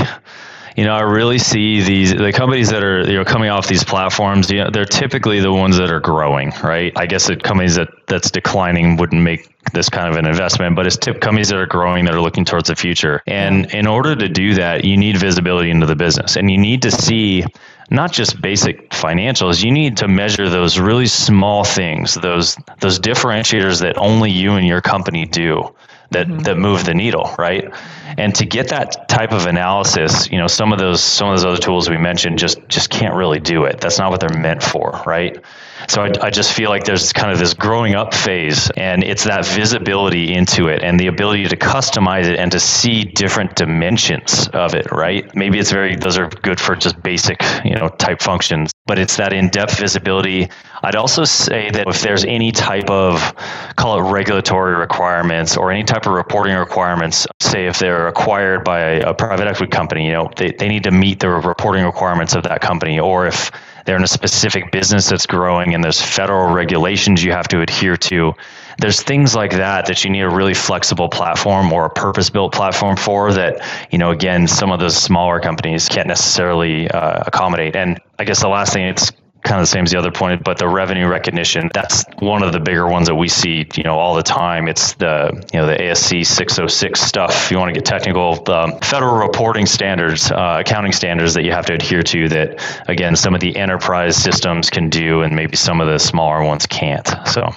you 0.75 0.85
know, 0.85 0.93
I 0.93 1.01
really 1.01 1.37
see 1.37 1.81
these 1.81 2.15
the 2.15 2.31
companies 2.31 2.69
that 2.69 2.83
are 2.83 3.01
you 3.01 3.17
know 3.17 3.25
coming 3.25 3.49
off 3.49 3.67
these 3.67 3.83
platforms. 3.83 4.49
You 4.49 4.63
know, 4.63 4.69
they're 4.71 4.85
typically 4.85 5.39
the 5.39 5.51
ones 5.51 5.77
that 5.77 5.91
are 5.91 5.99
growing, 5.99 6.51
right? 6.63 6.91
I 6.95 7.05
guess 7.05 7.27
the 7.27 7.35
companies 7.35 7.75
that 7.75 7.89
that's 8.07 8.31
declining 8.31 8.97
wouldn't 8.97 9.21
make 9.21 9.49
this 9.73 9.89
kind 9.89 10.09
of 10.09 10.15
an 10.15 10.25
investment, 10.25 10.75
but 10.75 10.87
it's 10.87 10.97
tip 10.97 11.21
companies 11.21 11.49
that 11.49 11.57
are 11.57 11.65
growing 11.65 12.05
that 12.05 12.13
are 12.13 12.21
looking 12.21 12.43
towards 12.43 12.69
the 12.69 12.75
future. 12.75 13.21
And 13.27 13.71
in 13.73 13.87
order 13.87 14.15
to 14.15 14.27
do 14.27 14.55
that, 14.55 14.83
you 14.83 14.97
need 14.97 15.17
visibility 15.17 15.69
into 15.69 15.85
the 15.85 15.95
business, 15.95 16.35
and 16.35 16.49
you 16.49 16.57
need 16.57 16.81
to 16.81 16.91
see 16.91 17.45
not 17.89 18.11
just 18.11 18.41
basic 18.41 18.89
financials 18.89 19.63
you 19.63 19.71
need 19.71 19.97
to 19.97 20.07
measure 20.07 20.49
those 20.49 20.79
really 20.79 21.07
small 21.07 21.63
things 21.63 22.15
those 22.15 22.57
those 22.79 22.99
differentiators 22.99 23.81
that 23.81 23.97
only 23.97 24.31
you 24.31 24.53
and 24.53 24.67
your 24.67 24.81
company 24.81 25.25
do 25.25 25.73
that 26.13 26.27
mm-hmm. 26.27 26.39
that 26.39 26.57
move 26.57 26.85
the 26.85 26.93
needle, 26.93 27.33
right? 27.37 27.71
And 28.17 28.33
to 28.35 28.45
get 28.45 28.69
that 28.69 29.09
type 29.09 29.31
of 29.31 29.45
analysis, 29.45 30.31
you 30.31 30.37
know, 30.37 30.47
some 30.47 30.71
of 30.71 30.79
those 30.79 31.03
some 31.03 31.29
of 31.29 31.35
those 31.35 31.45
other 31.45 31.57
tools 31.57 31.89
we 31.89 31.97
mentioned 31.97 32.39
just 32.39 32.65
just 32.69 32.89
can't 32.89 33.15
really 33.15 33.39
do 33.39 33.65
it. 33.65 33.81
That's 33.81 33.99
not 33.99 34.11
what 34.11 34.19
they're 34.21 34.39
meant 34.39 34.63
for, 34.63 35.01
right? 35.05 35.43
So 35.87 36.03
I, 36.03 36.11
I 36.21 36.29
just 36.29 36.53
feel 36.53 36.69
like 36.69 36.85
there's 36.85 37.13
kind 37.13 37.31
of 37.31 37.39
this 37.39 37.53
growing 37.53 37.95
up 37.95 38.13
phase, 38.13 38.69
and 38.77 39.03
it's 39.03 39.23
that 39.25 39.45
visibility 39.45 40.33
into 40.33 40.67
it 40.67 40.81
and 40.83 40.99
the 40.99 41.07
ability 41.07 41.47
to 41.47 41.57
customize 41.57 42.25
it 42.25 42.39
and 42.39 42.51
to 42.51 42.59
see 42.59 43.03
different 43.03 43.55
dimensions 43.55 44.47
of 44.49 44.73
it, 44.73 44.91
right? 44.91 45.33
Maybe 45.35 45.59
it's 45.59 45.71
very 45.71 45.95
those 45.95 46.17
are 46.17 46.29
good 46.29 46.59
for 46.59 46.75
just 46.75 47.01
basic, 47.03 47.41
you 47.63 47.75
know, 47.75 47.89
type 47.89 48.21
functions, 48.21 48.71
but 48.85 48.99
it's 48.99 49.17
that 49.17 49.33
in-depth 49.33 49.77
visibility. 49.77 50.49
I'd 50.83 50.95
also 50.95 51.23
say 51.23 51.69
that 51.71 51.87
if 51.87 52.01
there's 52.01 52.25
any 52.25 52.51
type 52.51 52.89
of 52.89 53.33
call 53.75 53.99
it 53.99 54.11
regulatory 54.11 54.75
requirements 54.75 55.57
or 55.57 55.71
any 55.71 55.83
type 55.83 56.05
of 56.05 56.13
reporting 56.13 56.55
requirements, 56.55 57.25
say 57.41 57.67
if 57.67 57.79
they're 57.79 58.07
acquired 58.07 58.63
by 58.63 58.79
a 58.79 59.13
private 59.13 59.47
equity 59.47 59.69
company, 59.69 60.05
you 60.05 60.11
know, 60.11 60.29
they, 60.35 60.51
they 60.51 60.67
need 60.67 60.83
to 60.83 60.91
meet 60.91 61.19
the 61.19 61.29
reporting 61.29 61.85
requirements 61.85 62.35
of 62.35 62.43
that 62.43 62.61
company, 62.61 62.99
or 62.99 63.27
if 63.27 63.51
they're 63.85 63.97
in 63.97 64.03
a 64.03 64.07
specific 64.07 64.71
business 64.71 65.09
that's 65.09 65.25
growing 65.25 65.73
and 65.73 65.83
there's 65.83 66.01
federal 66.01 66.53
regulations 66.53 67.23
you 67.23 67.31
have 67.31 67.47
to 67.49 67.61
adhere 67.61 67.97
to. 67.97 68.33
There's 68.79 69.01
things 69.01 69.35
like 69.35 69.51
that 69.51 69.85
that 69.85 70.03
you 70.03 70.09
need 70.09 70.21
a 70.21 70.29
really 70.29 70.53
flexible 70.53 71.09
platform 71.09 71.71
or 71.71 71.85
a 71.85 71.89
purpose 71.89 72.29
built 72.29 72.53
platform 72.53 72.97
for 72.97 73.31
that, 73.33 73.61
you 73.91 73.97
know, 73.97 74.11
again, 74.11 74.47
some 74.47 74.71
of 74.71 74.79
those 74.79 74.95
smaller 74.95 75.39
companies 75.39 75.87
can't 75.87 76.07
necessarily 76.07 76.89
uh, 76.89 77.23
accommodate. 77.27 77.75
And 77.75 77.99
I 78.17 78.23
guess 78.23 78.41
the 78.41 78.47
last 78.47 78.73
thing 78.73 78.87
it's 78.87 79.11
kind 79.43 79.59
of 79.59 79.63
the 79.63 79.71
same 79.71 79.83
as 79.83 79.91
the 79.91 79.99
other 79.99 80.11
point, 80.11 80.43
but 80.43 80.57
the 80.57 80.67
revenue 80.67 81.07
recognition, 81.07 81.69
that's 81.73 82.05
one 82.19 82.43
of 82.43 82.53
the 82.53 82.59
bigger 82.59 82.87
ones 82.87 83.07
that 83.07 83.15
we 83.15 83.27
see, 83.27 83.67
you 83.75 83.83
know, 83.83 83.97
all 83.97 84.15
the 84.15 84.23
time. 84.23 84.67
It's 84.67 84.93
the, 84.93 85.31
you 85.53 85.59
know, 85.59 85.67
the 85.67 85.75
ASC 85.75 86.25
606 86.25 86.99
stuff. 86.99 87.45
If 87.45 87.51
you 87.51 87.57
want 87.57 87.73
to 87.73 87.79
get 87.79 87.85
technical, 87.85 88.35
the 88.43 88.77
federal 88.83 89.17
reporting 89.17 89.65
standards, 89.65 90.31
uh, 90.31 90.57
accounting 90.61 90.93
standards 90.93 91.33
that 91.33 91.43
you 91.43 91.51
have 91.51 91.65
to 91.67 91.73
adhere 91.73 92.03
to 92.03 92.29
that, 92.29 92.83
again, 92.87 93.15
some 93.15 93.35
of 93.35 93.41
the 93.41 93.55
enterprise 93.55 94.15
systems 94.15 94.69
can 94.69 94.89
do 94.89 95.21
and 95.21 95.35
maybe 95.35 95.55
some 95.55 95.81
of 95.81 95.87
the 95.87 95.99
smaller 95.99 96.43
ones 96.43 96.65
can't. 96.65 97.07
So. 97.25 97.53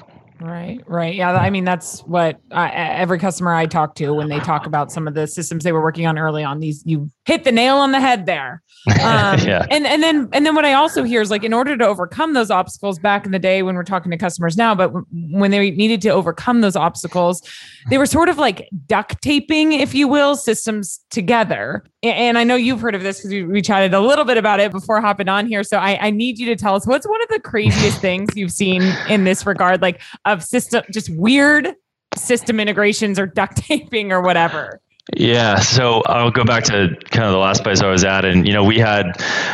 Right, 0.57 0.81
right. 0.87 1.15
Yeah, 1.15 1.33
I 1.33 1.51
mean 1.51 1.65
that's 1.65 2.01
what 2.01 2.41
I, 2.51 2.71
every 2.71 3.19
customer 3.19 3.53
I 3.55 3.67
talk 3.67 3.95
to 3.97 4.15
when 4.15 4.29
they 4.29 4.39
talk 4.41 4.67
about 4.67 4.91
some 4.91 5.07
of 5.07 5.13
the 5.13 5.27
systems 5.27 5.65
they 5.65 5.73
were 5.73 5.83
working 5.83 6.07
on 6.07 6.19
early 6.19 6.43
on. 6.43 6.61
These 6.61 6.83
you 6.87 7.11
hit 7.27 7.45
the 7.45 7.53
nail 7.53 7.77
on 7.77 7.93
the 7.93 8.01
head 8.01 8.27
there. 8.27 8.63
Um, 8.89 9.41
yeah. 9.41 9.67
And 9.69 9.85
and 9.85 10.01
then 10.01 10.29
and 10.33 10.47
then 10.47 10.55
what 10.55 10.65
I 10.65 10.75
also 10.75 11.03
hear 11.03 11.21
is 11.21 11.29
like 11.29 11.43
in 11.43 11.53
order 11.53 11.77
to 11.77 11.85
overcome 11.85 12.35
those 12.35 12.53
obstacles 12.53 13.01
back 13.01 13.27
in 13.27 13.33
the 13.33 13.39
day 13.39 13.65
when 13.65 13.75
we're 13.75 13.83
talking 13.83 14.13
to 14.13 14.17
customers 14.17 14.57
now, 14.57 14.77
but 14.77 14.93
when 15.33 15.51
they 15.51 15.73
needed 15.73 16.01
to 16.03 16.11
overcome 16.11 16.61
those 16.61 16.77
obstacles, 16.77 17.43
they 17.91 17.99
were 17.99 18.07
sort 18.07 18.29
of 18.29 18.39
like 18.39 18.69
duct 18.87 19.21
taping, 19.23 19.73
if 19.73 19.93
you 19.93 20.07
will, 20.07 20.37
systems 20.37 21.01
together. 21.11 21.85
And 22.15 22.39
I 22.39 22.45
know 22.45 22.57
you've 22.57 22.81
heard 22.81 22.95
of 22.95 23.03
this 23.03 23.19
because 23.19 23.31
we, 23.31 23.43
we 23.43 23.63
chatted 23.63 23.95
a 23.95 24.01
little 24.01 24.25
bit 24.25 24.37
about 24.37 24.61
it 24.61 24.73
before 24.73 25.01
hopping 25.01 25.29
on 25.29 25.47
here. 25.47 25.63
So 25.63 25.79
I, 25.79 26.07
I 26.07 26.11
need 26.11 26.39
you 26.39 26.47
to 26.47 26.57
tell 26.57 26.75
us 26.75 26.87
what's 26.87 27.07
one 27.07 27.23
of 27.23 27.29
the 27.29 27.41
craziest 27.41 28.01
things 28.01 28.31
you've 28.35 28.53
seen 28.53 28.83
in 29.09 29.25
this 29.25 29.47
regard, 29.47 29.83
like 29.83 30.01
of 30.25 30.43
system, 30.43 30.85
just 30.91 31.11
weird 31.11 31.75
system 32.17 32.61
integrations 32.61 33.19
or 33.19 33.27
duct 33.27 33.57
taping 33.57 34.13
or 34.13 34.21
whatever. 34.21 34.81
Yeah, 35.15 35.61
so 35.61 36.03
I'll 36.05 36.33
go 36.33 36.43
back 36.43 36.65
to 36.65 36.97
kind 37.11 37.27
of 37.27 37.33
the 37.33 37.39
last 37.39 37.63
place 37.63 37.81
I 37.81 37.89
was 37.89 38.03
at, 38.03 38.25
and 38.25 38.45
you 38.45 38.53
know 38.53 38.65
we 38.65 38.81
had 38.81 39.07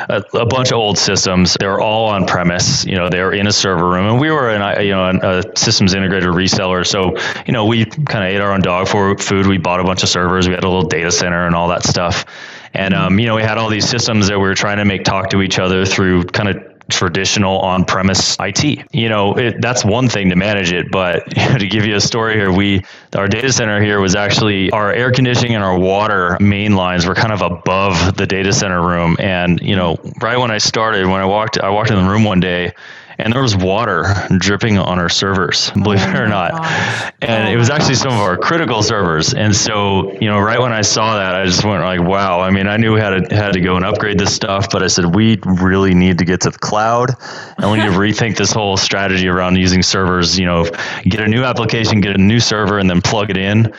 a, 0.09 0.25
a 0.33 0.47
bunch 0.47 0.71
of 0.71 0.79
old 0.79 0.97
systems. 0.97 1.59
They 1.61 1.67
were 1.67 1.81
all 1.81 2.07
on 2.07 2.27
premise. 2.27 2.87
You 2.87 2.95
know, 2.95 3.11
they 3.11 3.21
were 3.21 3.35
in 3.35 3.47
a 3.47 3.53
server 3.53 3.87
room, 3.87 4.07
and 4.07 4.19
we 4.19 4.31
were 4.31 4.49
an 4.49 4.83
you 4.83 4.93
know 4.93 5.11
a 5.11 5.43
systems 5.55 5.95
integrator 5.95 6.33
reseller. 6.33 6.87
So 6.87 7.19
you 7.45 7.53
know 7.53 7.67
we 7.67 7.85
kind 7.85 8.25
of 8.25 8.31
ate 8.31 8.41
our 8.41 8.51
own 8.51 8.63
dog 8.63 8.89
food. 8.89 9.47
We 9.47 9.59
bought 9.59 9.81
a 9.81 9.85
bunch 9.85 10.03
of 10.03 10.09
servers. 10.09 10.49
We 10.49 10.55
had 10.55 10.65
a 10.65 10.69
little 10.69 10.89
data 10.89 11.11
center 11.11 11.47
and 11.47 11.55
all 11.55 11.69
that 11.69 11.85
stuff. 11.85 12.25
And 12.73 12.95
um, 12.95 13.19
you 13.19 13.27
know 13.27 13.35
we 13.35 13.43
had 13.43 13.59
all 13.59 13.69
these 13.69 13.87
systems 13.87 14.29
that 14.29 14.39
we 14.39 14.45
were 14.45 14.55
trying 14.55 14.79
to 14.79 14.87
make 14.87 15.05
talk 15.05 15.29
to 15.31 15.43
each 15.43 15.59
other 15.59 15.85
through 15.85 16.25
kind 16.25 16.49
of 16.49 16.72
traditional 16.93 17.59
on-premise 17.61 18.37
IT. 18.41 18.95
You 18.95 19.09
know, 19.09 19.35
it, 19.35 19.61
that's 19.61 19.85
one 19.85 20.09
thing 20.09 20.31
to 20.31 20.37
manage 20.37 20.73
it, 20.73 20.91
but 20.91 21.25
to 21.59 21.67
give 21.67 21.85
you 21.85 21.97
a 21.97 22.01
story 22.01 22.35
here, 22.35 22.53
we 22.53 22.83
our 23.17 23.29
data 23.29 23.53
center 23.53 23.83
here 23.83 24.01
was 24.01 24.15
actually 24.15 24.71
our 24.71 24.93
air 24.93 25.11
conditioning 25.11 25.55
and 25.55 25.65
our 25.65 25.79
water 25.79 26.37
main 26.41 26.77
lines 26.77 27.07
were 27.07 27.15
kind 27.15 27.33
of 27.33 27.43
above 27.43 28.17
the 28.17 28.27
data 28.27 28.53
center 28.53 28.81
room, 28.81 29.17
and 29.19 29.61
you 29.61 29.77
know, 29.77 29.97
right 30.21 30.37
when 30.37 30.51
I 30.51 30.59
started, 30.59 31.07
when 31.07 31.21
I 31.21 31.27
walked, 31.27 31.59
I 31.59 31.71
walked 31.71 31.91
in 31.91 31.97
the 31.97 32.09
room 32.09 32.25
one 32.25 32.41
day 32.41 32.73
and 33.19 33.33
there 33.33 33.43
was 33.43 33.57
water 33.57 34.05
dripping 34.39 34.79
on 34.79 34.99
our 34.99 35.09
servers, 35.09 35.71
believe 35.71 36.01
oh 36.03 36.11
it 36.11 36.17
or 36.17 36.29
not. 36.29 36.53
Gosh. 36.53 37.13
And 37.23 37.49
oh 37.49 37.53
it 37.53 37.57
was 37.57 37.71
actually 37.71 37.95
gosh. 37.95 38.03
some 38.03 38.13
of 38.13 38.21
our 38.21 38.37
critical 38.37 38.83
servers. 38.83 39.35
And 39.35 39.55
so, 39.55 40.13
you 40.15 40.29
know, 40.29 40.39
right 40.39 40.61
when 40.61 40.73
I 40.73 40.83
saw 40.83 41.17
that, 41.17 41.35
I 41.35 41.45
just 41.45 41.65
went 41.65 41.83
like, 41.83 42.01
wow. 42.01 42.41
I 42.41 42.51
mean, 42.51 42.67
I 42.67 42.77
knew 42.77 42.95
we 42.95 43.01
had 43.01 43.29
to 43.29 43.35
had 43.35 43.53
to 43.55 43.61
go 43.61 43.77
and 43.77 43.85
upgrade 43.85 44.19
this 44.19 44.35
stuff, 44.35 44.71
but 44.71 44.83
I 44.83 44.87
said 44.87 45.15
we 45.15 45.39
really 45.45 45.95
need 45.95 46.19
to 46.19 46.25
get 46.25 46.41
to 46.43 46.51
the 46.51 46.59
cloud, 46.59 47.11
and 47.59 47.71
we 47.71 47.79
need 47.79 47.85
to 47.85 47.91
rethink 47.99 48.37
this 48.37 48.53
whole 48.53 48.77
strategy 48.77 49.29
around 49.29 49.57
using 49.57 49.83
servers. 49.83 50.39
You 50.39 50.47
know, 50.47 50.65
get 51.05 51.21
a 51.21 51.29
new 51.29 51.45
application, 51.45 52.01
get 52.01 52.15
a 52.17 52.21
new 52.21 52.41
server, 52.41 52.79
and 52.79 52.89
then 52.89 53.01
plug 53.01 53.31
it 53.31 53.37
in 53.37 53.73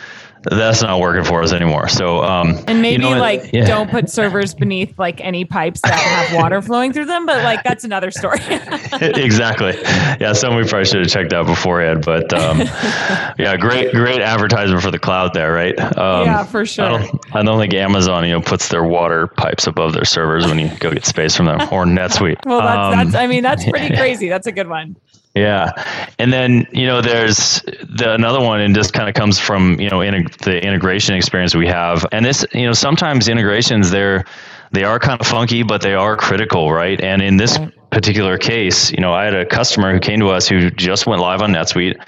that's 0.44 0.82
not 0.82 1.00
working 1.00 1.24
for 1.24 1.42
us 1.42 1.54
anymore. 1.54 1.88
So, 1.88 2.24
um, 2.24 2.58
and 2.68 2.82
maybe 2.82 3.04
you 3.04 3.10
know, 3.10 3.20
like 3.20 3.50
yeah. 3.54 3.66
don't 3.66 3.90
put 3.90 4.10
servers 4.10 4.54
beneath 4.54 4.98
like 5.00 5.22
any 5.22 5.46
pipes 5.46 5.82
that 5.82 5.94
have 5.94 6.36
water 6.36 6.62
flowing 6.62 6.94
through 6.94 7.06
them, 7.06 7.26
but 7.26 7.44
like 7.44 7.64
that's 7.64 7.84
another 7.84 8.12
story. 8.12 8.40
exactly. 9.02 9.74
Yeah, 10.20 10.34
some 10.34 10.56
we 10.56 10.64
probably 10.64 10.86
should 10.86 11.00
have 11.00 11.10
checked 11.10 11.34
out 11.34 11.46
beforehand, 11.46 12.04
but 12.06 12.34
um, 12.34 12.60
yeah, 13.40 13.56
great, 13.58 13.94
great 13.94 14.22
advertisement 14.22 14.82
for 14.82 14.92
the 14.92 15.00
cloud 15.00 15.34
there, 15.34 15.54
right? 15.54 15.80
Um, 15.98 16.26
yeah, 16.26 16.44
for 16.44 16.66
sure. 16.66 16.86
I 16.86 16.90
don't, 16.90 17.36
I 17.36 17.44
don't, 17.44 17.60
think 17.60 17.74
Amazon, 17.74 18.26
you 18.26 18.32
know, 18.32 18.42
puts 18.42 18.68
their 18.68 18.84
water 18.84 19.28
pipes 19.28 19.68
above 19.68 19.94
their 19.94 20.06
servers 20.06 20.46
when 20.46 20.60
you 20.60 20.70
go 20.80 20.92
get 20.92 21.06
space 21.06 21.36
from 21.36 21.46
them, 21.46 21.62
or 21.72 21.86
NetSuite. 21.86 22.46
well, 22.46 22.62
that's, 22.62 23.14
that's 23.14 23.16
I 23.16 23.28
mean, 23.28 23.44
that's 23.44 23.68
pretty 23.70 23.96
crazy. 23.96 24.28
That's 24.28 24.48
a 24.48 24.52
good 24.52 24.68
one. 24.68 24.98
Yeah, 25.36 25.72
and 26.20 26.32
then 26.32 26.68
you 26.72 26.86
know 26.86 27.02
there's 27.02 27.62
the 27.62 28.14
another 28.14 28.40
one, 28.40 28.62
and 28.62 28.76
just 28.76 28.94
kind 28.94 29.10
of 29.10 29.16
comes 29.16 29.40
from 29.40 29.80
you 29.80 29.90
know 29.90 30.02
in 30.02 30.28
the 30.44 30.64
integration 30.64 31.16
experience 31.16 31.56
we 31.56 31.68
have, 31.68 32.06
and 32.12 32.24
this 32.24 32.46
you 32.54 32.68
know 32.68 32.74
sometimes 32.74 33.28
integrations 33.28 33.90
they're 33.90 34.26
they 34.74 34.84
are 34.84 35.00
kind 35.00 35.20
of 35.20 35.26
funky, 35.26 35.64
but 35.64 35.82
they 35.82 35.94
are 35.94 36.18
critical, 36.18 36.72
right? 36.72 37.00
And 37.02 37.22
in 37.22 37.38
this 37.38 37.58
particular 37.92 38.38
case, 38.38 38.92
you 38.92 39.00
know, 39.00 39.14
I 39.14 39.26
had 39.26 39.36
a 39.36 39.46
customer 39.46 39.94
who 39.94 40.00
came 40.00 40.20
to 40.20 40.30
us 40.30 40.48
who 40.48 40.72
just 40.72 41.06
went 41.06 41.22
live 41.22 41.42
on 41.42 41.52
NetSuite, 41.52 42.04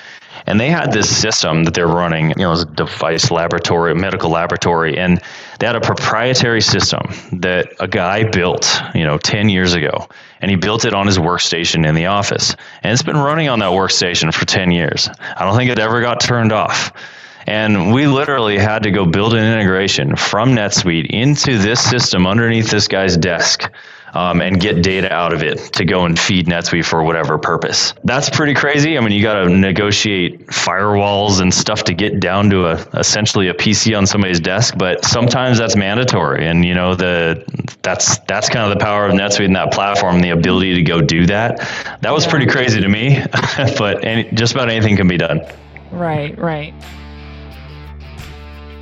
and 0.48 0.60
they 0.60 0.70
had 0.70 0.92
this 0.92 1.10
system 1.10 1.64
that 1.64 1.74
they're 1.74 1.88
running, 1.88 2.30
you 2.30 2.36
know, 2.38 2.48
it 2.48 2.52
was 2.52 2.62
a 2.64 2.66
device 2.66 3.32
laboratory, 3.32 3.96
medical 3.96 4.30
laboratory, 4.30 4.98
and 4.98 5.22
they 5.60 5.66
had 5.66 5.76
a 5.76 5.82
proprietary 5.82 6.62
system 6.62 7.02
that 7.34 7.74
a 7.80 7.88
guy 7.88 8.24
built, 8.30 8.80
you 8.94 9.04
know, 9.04 9.18
10 9.18 9.50
years 9.50 9.74
ago. 9.74 10.08
And 10.42 10.52
he 10.52 10.58
built 10.58 10.86
it 10.86 10.94
on 10.94 11.08
his 11.08 11.18
workstation 11.18 11.88
in 11.88 11.96
the 11.96 12.06
office. 12.06 12.56
And 12.84 12.94
it's 12.94 13.02
been 13.02 13.18
running 13.18 13.50
on 13.50 13.60
that 13.60 13.72
workstation 13.72 14.32
for 14.34 14.46
10 14.46 14.70
years. 14.72 15.10
I 15.36 15.44
don't 15.44 15.56
think 15.58 15.72
it 15.72 15.80
ever 15.80 16.02
got 16.02 16.20
turned 16.20 16.52
off. 16.52 16.92
And 17.48 17.94
we 17.94 18.08
literally 18.08 18.58
had 18.58 18.84
to 18.84 18.92
go 18.92 19.06
build 19.06 19.34
an 19.34 19.44
integration 19.44 20.16
from 20.16 20.56
NetSuite 20.56 21.08
into 21.08 21.58
this 21.58 21.80
system 21.80 22.26
underneath 22.28 22.70
this 22.70 22.88
guy's 22.88 23.18
desk 23.18 23.72
um, 24.16 24.42
and 24.42 24.60
get 24.60 24.82
data 24.82 25.12
out 25.14 25.34
of 25.34 25.44
it 25.44 25.58
to 25.74 25.86
go 25.86 26.06
and 26.06 26.18
feed 26.18 26.48
NetSuite 26.48 26.86
for 26.86 27.04
whatever 27.04 27.38
purpose. 27.38 27.94
That's 28.04 28.30
pretty 28.30 28.54
crazy. 28.54 28.98
I 28.98 29.02
mean, 29.02 29.12
you 29.12 29.22
got 29.22 29.44
to 29.44 29.50
negotiate 29.50 30.48
firewalls 30.48 31.42
and 31.42 31.54
stuff 31.54 31.84
to 31.84 31.94
get 31.94 32.20
down 32.20 32.50
to 32.50 32.68
a 32.68 32.74
essentially 32.94 33.50
a 33.50 33.54
PC 33.54 33.96
on 33.96 34.08
somebody's 34.08 34.40
desk, 34.40 34.76
but 34.78 35.04
sometimes 35.04 35.58
that's 35.58 35.76
mandatory. 35.76 36.48
And 36.48 36.64
you 36.64 36.74
know, 36.74 36.96
the 36.96 37.44
that's 37.82 38.18
that's 38.20 38.50
kind 38.50 38.72
of 38.72 38.78
the 38.78 38.84
power 38.84 39.06
of 39.06 39.14
NetSuite 39.14 39.46
and 39.46 39.56
that 39.56 39.74
platform, 39.74 40.22
the 40.22 40.30
ability 40.30 40.76
to 40.76 40.82
go 40.82 41.02
do 41.02 41.26
that. 41.28 41.58
That 42.02 42.14
was 42.14 42.26
pretty 42.26 42.46
crazy 42.46 42.80
to 42.82 42.88
me, 42.88 43.22
but 43.78 44.06
any, 44.06 44.32
just 44.32 44.54
about 44.54 44.70
anything 44.70 44.96
can 44.96 45.08
be 45.08 45.18
done. 45.18 45.42
Right, 45.92 46.38
right. 46.38 46.74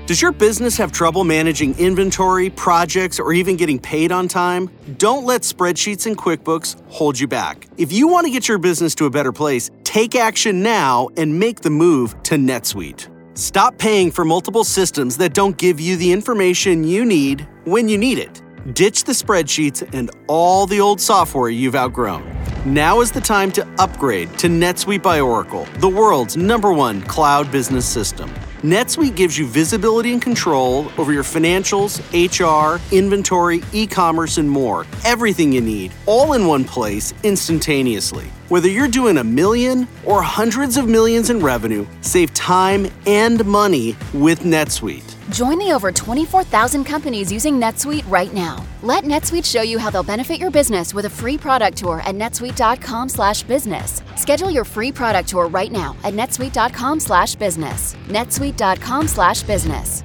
Does 0.05 0.21
your 0.21 0.33
business 0.33 0.75
have 0.75 0.91
trouble 0.91 1.23
managing 1.23 1.79
inventory, 1.79 2.49
projects, 2.49 3.21
or 3.21 3.31
even 3.31 3.55
getting 3.55 3.79
paid 3.79 4.11
on 4.11 4.27
time? 4.27 4.69
Don't 4.97 5.23
let 5.23 5.43
spreadsheets 5.43 6.05
and 6.05 6.17
QuickBooks 6.17 6.75
hold 6.89 7.17
you 7.17 7.25
back. 7.25 7.69
If 7.77 7.93
you 7.93 8.09
want 8.09 8.25
to 8.25 8.31
get 8.31 8.49
your 8.49 8.57
business 8.57 8.93
to 8.95 9.05
a 9.05 9.09
better 9.09 9.31
place, 9.31 9.71
take 9.85 10.15
action 10.15 10.61
now 10.61 11.07
and 11.15 11.39
make 11.39 11.61
the 11.61 11.69
move 11.69 12.21
to 12.23 12.35
NetSuite. 12.35 13.07
Stop 13.37 13.77
paying 13.77 14.11
for 14.11 14.25
multiple 14.25 14.65
systems 14.65 15.15
that 15.19 15.33
don't 15.33 15.57
give 15.57 15.79
you 15.79 15.95
the 15.95 16.11
information 16.11 16.83
you 16.83 17.05
need 17.05 17.47
when 17.63 17.87
you 17.87 17.97
need 17.97 18.17
it. 18.17 18.41
Ditch 18.73 19.05
the 19.05 19.13
spreadsheets 19.13 19.89
and 19.93 20.11
all 20.27 20.67
the 20.67 20.81
old 20.81 20.99
software 20.99 21.47
you've 21.47 21.75
outgrown. 21.75 22.29
Now 22.65 22.99
is 22.99 23.09
the 23.09 23.21
time 23.21 23.53
to 23.53 23.65
upgrade 23.79 24.37
to 24.39 24.47
NetSuite 24.47 25.01
by 25.01 25.21
Oracle, 25.21 25.65
the 25.77 25.87
world's 25.87 26.35
number 26.35 26.73
one 26.73 27.01
cloud 27.03 27.49
business 27.53 27.85
system. 27.85 28.29
NetSuite 28.63 29.17
gives 29.17 29.37
you 29.37 29.45
visibility 29.45 30.13
and 30.13 30.21
control 30.21 30.89
over 30.97 31.11
your 31.11 31.23
financials, 31.23 31.99
HR, 32.13 32.79
inventory, 32.95 33.61
e 33.73 33.85
commerce, 33.85 34.37
and 34.37 34.49
more. 34.49 34.85
Everything 35.03 35.51
you 35.51 35.59
need, 35.59 35.91
all 36.05 36.31
in 36.31 36.47
one 36.47 36.63
place, 36.63 37.13
instantaneously. 37.23 38.31
Whether 38.47 38.69
you're 38.69 38.87
doing 38.87 39.17
a 39.17 39.23
million 39.23 39.85
or 40.05 40.21
hundreds 40.21 40.77
of 40.77 40.87
millions 40.87 41.29
in 41.29 41.41
revenue, 41.41 41.85
save 41.99 42.33
time 42.33 42.89
and 43.05 43.43
money 43.45 43.97
with 44.13 44.43
NetSuite. 44.43 45.12
Join 45.29 45.57
the 45.59 45.71
over 45.73 45.91
24,000 45.91 46.83
companies 46.83 47.31
using 47.31 47.59
NetSuite 47.59 48.09
right 48.09 48.33
now. 48.33 48.65
Let 48.81 49.03
NetSuite 49.03 49.45
show 49.45 49.61
you 49.61 49.77
how 49.77 49.89
they'll 49.89 50.03
benefit 50.03 50.39
your 50.39 50.51
business 50.51 50.93
with 50.93 51.05
a 51.05 51.09
free 51.09 51.37
product 51.37 51.77
tour 51.77 52.01
at 52.01 52.15
netsuite.com/business. 52.15 54.03
Schedule 54.15 54.51
your 54.51 54.65
free 54.65 54.91
product 54.91 55.29
tour 55.29 55.47
right 55.47 55.71
now 55.71 55.95
at 56.03 56.13
netsuite.com/business. 56.13 57.95
netsuite.com/business. 58.07 60.03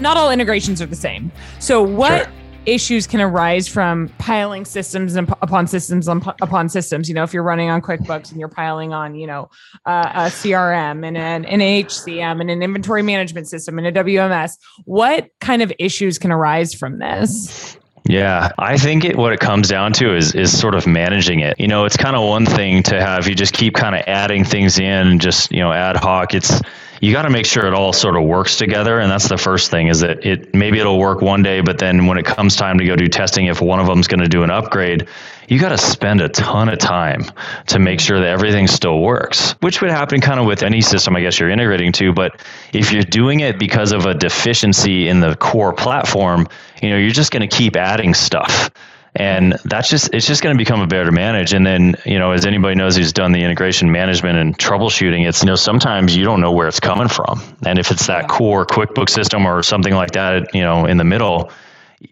Not 0.00 0.16
all 0.16 0.30
integrations 0.30 0.80
are 0.80 0.86
the 0.86 0.94
same. 0.94 1.32
So 1.58 1.82
what 1.82 2.24
sure 2.24 2.32
issues 2.68 3.06
can 3.06 3.20
arise 3.20 3.66
from 3.66 4.08
piling 4.18 4.64
systems 4.64 5.16
upon 5.16 5.66
systems 5.66 6.06
upon 6.06 6.68
systems. 6.68 7.08
You 7.08 7.14
know, 7.14 7.22
if 7.22 7.32
you're 7.32 7.42
running 7.42 7.70
on 7.70 7.80
QuickBooks 7.80 8.30
and 8.30 8.38
you're 8.38 8.48
piling 8.48 8.92
on, 8.92 9.14
you 9.14 9.26
know, 9.26 9.50
uh, 9.86 10.10
a 10.14 10.20
CRM 10.26 11.06
and 11.06 11.16
an, 11.16 11.44
an 11.46 11.60
HCM 11.60 12.40
and 12.40 12.50
an 12.50 12.62
inventory 12.62 13.02
management 13.02 13.48
system 13.48 13.78
and 13.78 13.86
a 13.86 13.92
WMS, 13.92 14.52
what 14.84 15.28
kind 15.40 15.62
of 15.62 15.72
issues 15.78 16.18
can 16.18 16.30
arise 16.30 16.74
from 16.74 16.98
this? 16.98 17.78
Yeah, 18.04 18.50
I 18.58 18.78
think 18.78 19.04
it, 19.04 19.16
what 19.16 19.32
it 19.32 19.40
comes 19.40 19.68
down 19.68 19.92
to 19.94 20.16
is 20.16 20.34
is 20.34 20.58
sort 20.58 20.74
of 20.74 20.86
managing 20.86 21.40
it. 21.40 21.58
You 21.58 21.68
know, 21.68 21.84
it's 21.84 21.96
kind 21.96 22.16
of 22.16 22.26
one 22.26 22.46
thing 22.46 22.82
to 22.84 23.00
have 23.00 23.28
you 23.28 23.34
just 23.34 23.52
keep 23.52 23.74
kind 23.74 23.94
of 23.94 24.02
adding 24.06 24.44
things 24.44 24.78
in 24.78 25.18
just 25.18 25.50
you 25.52 25.58
know 25.58 25.72
ad 25.72 25.96
hoc. 25.96 26.34
It's 26.34 26.60
you 27.00 27.12
got 27.12 27.22
to 27.22 27.30
make 27.30 27.46
sure 27.46 27.66
it 27.66 27.74
all 27.74 27.92
sort 27.92 28.16
of 28.16 28.24
works 28.24 28.56
together 28.56 28.98
and 28.98 29.10
that's 29.10 29.28
the 29.28 29.38
first 29.38 29.70
thing 29.70 29.88
is 29.88 30.00
that 30.00 30.24
it 30.24 30.54
maybe 30.54 30.78
it'll 30.78 30.98
work 30.98 31.20
one 31.20 31.42
day 31.42 31.60
but 31.60 31.78
then 31.78 32.06
when 32.06 32.18
it 32.18 32.24
comes 32.24 32.56
time 32.56 32.78
to 32.78 32.84
go 32.84 32.96
do 32.96 33.08
testing 33.08 33.46
if 33.46 33.60
one 33.60 33.78
of 33.78 33.86
them's 33.86 34.08
going 34.08 34.20
to 34.20 34.28
do 34.28 34.42
an 34.42 34.50
upgrade 34.50 35.06
you 35.48 35.58
got 35.58 35.70
to 35.70 35.78
spend 35.78 36.20
a 36.20 36.28
ton 36.28 36.68
of 36.68 36.78
time 36.78 37.24
to 37.66 37.78
make 37.78 38.00
sure 38.00 38.18
that 38.20 38.28
everything 38.28 38.66
still 38.66 39.00
works 39.00 39.52
which 39.60 39.80
would 39.80 39.90
happen 39.90 40.20
kind 40.20 40.40
of 40.40 40.46
with 40.46 40.62
any 40.62 40.80
system 40.80 41.14
i 41.16 41.20
guess 41.20 41.38
you're 41.38 41.50
integrating 41.50 41.92
to 41.92 42.12
but 42.12 42.40
if 42.72 42.92
you're 42.92 43.02
doing 43.02 43.40
it 43.40 43.58
because 43.58 43.92
of 43.92 44.06
a 44.06 44.14
deficiency 44.14 45.08
in 45.08 45.20
the 45.20 45.36
core 45.36 45.72
platform 45.72 46.48
you 46.82 46.90
know 46.90 46.96
you're 46.96 47.10
just 47.10 47.30
going 47.32 47.48
to 47.48 47.56
keep 47.56 47.76
adding 47.76 48.14
stuff 48.14 48.70
and 49.18 49.58
that's 49.64 49.90
just 49.90 50.14
it's 50.14 50.26
just 50.26 50.42
going 50.42 50.56
to 50.56 50.58
become 50.58 50.80
a 50.80 50.86
bear 50.86 51.04
to 51.04 51.12
manage. 51.12 51.52
And 51.52 51.66
then 51.66 51.96
you 52.06 52.18
know 52.18 52.30
as 52.30 52.46
anybody 52.46 52.76
knows 52.76 52.96
who's 52.96 53.12
done 53.12 53.32
the 53.32 53.42
integration 53.42 53.90
management 53.90 54.38
and 54.38 54.56
troubleshooting 54.56 55.28
it's 55.28 55.42
you 55.42 55.46
know 55.46 55.56
sometimes 55.56 56.16
you 56.16 56.24
don't 56.24 56.40
know 56.40 56.52
where 56.52 56.68
it's 56.68 56.80
coming 56.80 57.08
from. 57.08 57.42
And 57.66 57.78
if 57.78 57.90
it's 57.90 58.06
that 58.06 58.28
core 58.28 58.64
quickbook 58.64 59.10
system 59.10 59.44
or 59.44 59.62
something 59.62 59.92
like 59.92 60.12
that 60.12 60.54
you 60.54 60.62
know 60.62 60.86
in 60.86 60.96
the 60.96 61.04
middle 61.04 61.50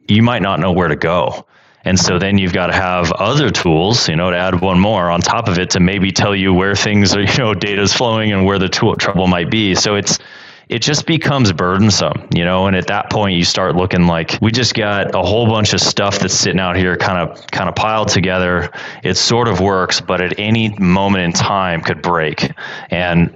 you 0.09 0.23
might 0.23 0.43
not 0.43 0.59
know 0.59 0.73
where 0.73 0.89
to 0.89 0.97
go. 0.97 1.47
And 1.85 1.97
so 1.97 2.19
then 2.19 2.37
you've 2.37 2.53
got 2.53 2.67
to 2.67 2.73
have 2.73 3.13
other 3.13 3.51
tools, 3.51 4.09
you 4.09 4.17
know, 4.17 4.33
to 4.33 4.37
add 4.37 4.61
one 4.61 4.81
more 4.81 5.09
on 5.09 5.21
top 5.21 5.47
of 5.47 5.61
it 5.61 5.71
to 5.71 5.81
maybe 5.81 6.11
tell 6.11 6.35
you 6.35 6.53
where 6.53 6.75
things 6.75 7.15
are, 7.15 7.21
you 7.23 7.39
know, 7.39 7.55
data 7.55 7.81
is 7.81 7.93
flowing 7.93 8.33
and 8.33 8.45
where 8.45 8.59
the 8.59 8.69
tool, 8.69 8.97
trouble 8.97 9.29
might 9.29 9.53
be. 9.53 9.77
So 9.77 9.95
it's 9.95 10.19
it 10.69 10.81
just 10.81 11.07
becomes 11.07 11.53
burdensome, 11.53 12.27
you 12.35 12.45
know, 12.45 12.67
and 12.67 12.75
at 12.75 12.89
that 12.89 13.09
point 13.09 13.37
you 13.37 13.45
start 13.45 13.77
looking 13.77 14.07
like 14.09 14.37
we 14.43 14.51
just 14.51 14.75
got 14.75 15.15
a 15.15 15.23
whole 15.23 15.47
bunch 15.47 15.73
of 15.75 15.81
stuff 15.81 16.19
that's 16.19 16.35
sitting 16.35 16.59
out 16.59 16.77
here 16.77 16.97
kind 16.97 17.19
of 17.19 17.47
kind 17.49 17.69
of 17.69 17.77
piled 17.77 18.09
together. 18.09 18.71
It 19.05 19.17
sort 19.17 19.47
of 19.47 19.61
works, 19.61 20.01
but 20.01 20.21
at 20.21 20.41
any 20.41 20.71
moment 20.81 21.23
in 21.23 21.33
time 21.33 21.83
could 21.83 22.03
break. 22.03 22.51
And 22.91 23.31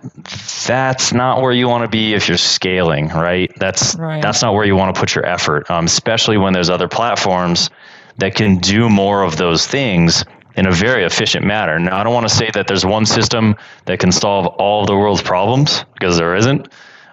that's 0.66 1.12
not 1.12 1.40
where 1.40 1.52
you 1.52 1.68
want 1.68 1.84
to 1.84 1.88
be 1.88 2.14
if 2.14 2.26
you're 2.26 2.36
scaling, 2.36 3.08
right? 3.08 3.52
That's 3.58 3.94
right. 3.94 4.20
that's 4.20 4.42
not 4.42 4.54
where 4.54 4.64
you 4.64 4.74
want 4.74 4.92
to 4.92 5.00
put 5.00 5.14
your 5.14 5.24
effort, 5.24 5.70
um, 5.70 5.84
especially 5.84 6.36
when 6.36 6.52
there's 6.52 6.70
other 6.70 6.88
platforms 6.88 7.70
that 8.18 8.34
can 8.34 8.58
do 8.58 8.88
more 8.88 9.22
of 9.22 9.36
those 9.36 9.68
things 9.68 10.24
in 10.56 10.66
a 10.66 10.72
very 10.72 11.04
efficient 11.04 11.46
manner. 11.46 11.78
Now, 11.78 12.00
I 12.00 12.02
don't 12.02 12.12
want 12.12 12.28
to 12.28 12.34
say 12.34 12.50
that 12.54 12.66
there's 12.66 12.84
one 12.84 13.06
system 13.06 13.54
that 13.84 14.00
can 14.00 14.10
solve 14.10 14.46
all 14.46 14.84
the 14.84 14.96
world's 14.96 15.22
problems 15.22 15.84
because 15.94 16.18
there 16.18 16.34
isn't 16.34 16.68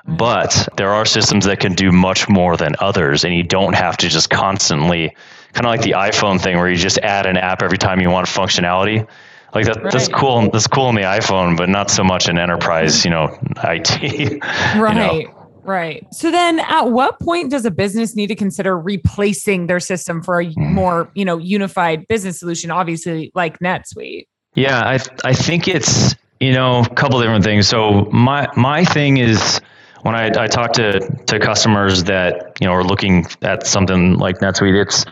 but 0.08 0.70
there 0.78 0.94
are 0.94 1.06
systems 1.06 1.46
that 1.46 1.60
can 1.60 1.74
do 1.74 1.92
much 1.92 2.30
more 2.30 2.56
than 2.56 2.76
others, 2.80 3.26
and 3.26 3.36
you 3.36 3.44
don't 3.44 3.74
have 3.74 3.98
to 3.98 4.10
just 4.10 4.30
constantly, 4.30 5.16
kind 5.54 5.66
of 5.66 5.72
like 5.72 5.82
the 5.82 5.92
iPhone 5.92 6.40
thing, 6.40 6.58
where 6.58 6.70
you 6.70 6.78
just 6.78 6.98
add 7.00 7.26
an 7.26 7.38
app 7.38 7.62
every 7.62 7.78
time 7.78 8.00
you 8.00 8.10
want 8.10 8.28
functionality. 8.28 9.08
Like 9.54 9.66
that, 9.66 9.84
right. 9.84 9.92
that's 9.92 10.08
cool. 10.08 10.50
That's 10.50 10.68
cool 10.68 10.90
in 10.90 10.96
the 10.96 11.02
iPhone, 11.02 11.58
but 11.58 11.68
not 11.70 11.90
so 11.90 12.04
much 12.04 12.30
in 12.30 12.38
enterprise, 12.38 13.04
you 13.04 13.12
know, 13.12 13.38
IT. 13.64 14.42
Right. 14.78 15.18
You 15.20 15.28
know. 15.28 15.34
Right. 15.64 16.08
So 16.14 16.32
then 16.32 16.62
at 16.62 16.84
what 16.84 17.20
point 17.20 17.52
does 17.52 17.66
a 17.66 17.72
business 17.72 18.16
need 18.16 18.28
to 18.28 18.36
consider 18.36 18.80
replacing 18.80 19.68
their 19.68 19.82
system 19.82 20.24
for 20.24 20.40
a 20.40 20.46
mm. 20.46 20.56
more, 20.72 21.12
you 21.14 21.26
know, 21.26 21.38
unified 21.38 22.08
business 22.08 22.40
solution, 22.40 22.72
obviously 22.72 23.32
like 23.36 23.60
NetSuite? 23.60 24.28
Yeah, 24.56 24.80
I 24.80 25.00
I 25.26 25.34
think 25.34 25.68
it's, 25.68 26.16
you 26.40 26.54
know, 26.54 26.80
a 26.80 26.90
couple 26.96 27.20
different 27.20 27.44
things. 27.44 27.68
So 27.68 28.06
my 28.14 28.48
my 28.56 28.86
thing 28.86 29.18
is 29.18 29.60
when 30.04 30.16
I, 30.16 30.28
I 30.44 30.48
talk 30.48 30.74
to, 30.74 31.00
to 31.00 31.40
customers 31.40 32.04
that 32.06 32.58
you 32.60 32.68
know 32.68 32.74
are 32.74 32.84
looking 32.84 33.26
at 33.42 33.66
something 33.66 34.18
like 34.18 34.40
NetSuite, 34.40 34.82
it's 34.82 35.06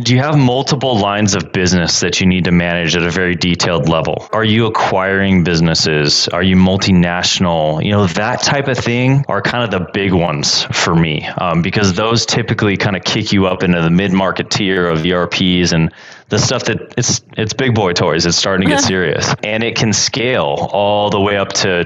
do 0.00 0.14
you 0.14 0.20
have 0.20 0.38
multiple 0.38 0.98
lines 0.98 1.34
of 1.34 1.52
business 1.52 2.00
that 2.00 2.18
you 2.18 2.26
need 2.26 2.44
to 2.44 2.50
manage 2.50 2.96
at 2.96 3.02
a 3.02 3.10
very 3.10 3.34
detailed 3.34 3.90
level? 3.90 4.26
Are 4.32 4.44
you 4.44 4.64
acquiring 4.64 5.44
businesses? 5.44 6.28
Are 6.28 6.42
you 6.42 6.56
multinational? 6.56 7.84
You 7.84 7.90
know, 7.90 8.06
that 8.06 8.40
type 8.40 8.68
of 8.68 8.78
thing 8.78 9.22
are 9.28 9.42
kind 9.42 9.62
of 9.62 9.70
the 9.70 9.90
big 9.92 10.14
ones 10.14 10.62
for 10.72 10.94
me 10.94 11.26
um, 11.26 11.60
because 11.60 11.92
those 11.92 12.24
typically 12.24 12.78
kind 12.78 12.96
of 12.96 13.04
kick 13.04 13.32
you 13.32 13.46
up 13.46 13.62
into 13.62 13.82
the 13.82 13.90
mid 13.90 14.12
market 14.12 14.50
tier 14.50 14.88
of 14.88 15.04
ERPs 15.04 15.72
and 15.72 15.92
the 16.30 16.38
stuff 16.38 16.64
that 16.64 16.94
it's 16.96 17.20
it's 17.36 17.52
big 17.52 17.74
boy 17.74 17.92
toys. 17.92 18.24
It's 18.24 18.38
starting 18.38 18.66
to 18.66 18.74
get 18.74 18.82
serious, 18.84 19.34
and 19.44 19.62
it 19.62 19.76
can 19.76 19.92
scale 19.92 20.70
all 20.72 21.10
the 21.10 21.20
way 21.20 21.36
up 21.36 21.52
to 21.52 21.84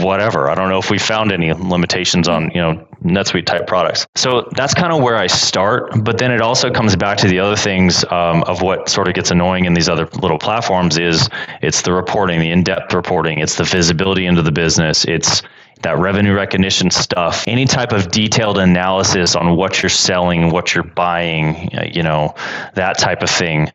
whatever. 0.00 0.48
I 0.48 0.54
don't 0.54 0.68
know 0.68 0.78
if 0.78 0.88
we 0.88 0.98
found 0.98 1.32
any 1.32 1.52
limitations 1.52 2.28
on 2.28 2.52
you 2.54 2.60
know 2.60 2.86
NetSuite 3.04 3.44
type 3.44 3.66
products. 3.66 4.06
So 4.14 4.48
that's 4.56 4.74
kind 4.74 4.92
of 4.92 5.02
where 5.02 5.16
I 5.16 5.26
start. 5.26 5.92
But 6.02 6.18
then 6.18 6.32
it 6.32 6.40
also 6.40 6.70
comes 6.70 6.96
back 6.96 7.18
to 7.18 7.28
the 7.28 7.38
other 7.38 7.56
things 7.56 8.04
um, 8.04 8.42
of 8.44 8.62
what 8.62 8.88
sort 8.88 9.08
of 9.08 9.14
gets 9.14 9.30
annoying 9.30 9.66
in 9.66 9.74
these 9.74 9.88
other 9.88 10.06
little 10.20 10.38
platforms 10.38 10.98
is 10.98 11.28
it's 11.60 11.82
the 11.82 11.92
reporting, 11.92 12.40
the 12.40 12.50
in-depth 12.50 12.94
reporting, 12.94 13.38
it's 13.38 13.56
the 13.56 13.64
visibility 13.64 14.26
into 14.26 14.42
the 14.42 14.52
business, 14.52 15.04
it's 15.04 15.42
that 15.82 15.98
revenue 15.98 16.32
recognition 16.34 16.90
stuff, 16.90 17.44
any 17.46 17.66
type 17.66 17.92
of 17.92 18.10
detailed 18.10 18.58
analysis 18.58 19.36
on 19.36 19.54
what 19.54 19.82
you're 19.82 19.90
selling, 19.90 20.50
what 20.50 20.74
you're 20.74 20.82
buying, 20.82 21.70
you 21.92 22.02
know, 22.02 22.34
that 22.74 22.96
type 22.96 23.22
of 23.22 23.28
thing. 23.28 23.70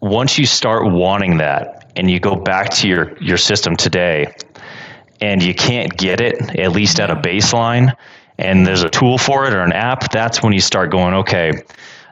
Once 0.00 0.38
you 0.38 0.46
start 0.46 0.90
wanting 0.90 1.36
that 1.36 1.92
and 1.96 2.10
you 2.10 2.18
go 2.18 2.34
back 2.34 2.70
to 2.70 2.88
your, 2.88 3.16
your 3.18 3.36
system 3.36 3.76
today 3.76 4.34
and 5.20 5.42
you 5.42 5.54
can't 5.54 5.94
get 5.96 6.20
it, 6.20 6.58
at 6.58 6.72
least 6.72 6.98
at 6.98 7.10
a 7.10 7.16
baseline, 7.16 7.94
and 8.38 8.66
there's 8.66 8.82
a 8.82 8.90
tool 8.90 9.18
for 9.18 9.46
it 9.46 9.54
or 9.54 9.62
an 9.62 9.72
app, 9.72 10.10
that's 10.10 10.42
when 10.42 10.52
you 10.52 10.60
start 10.60 10.90
going, 10.90 11.14
okay, 11.14 11.52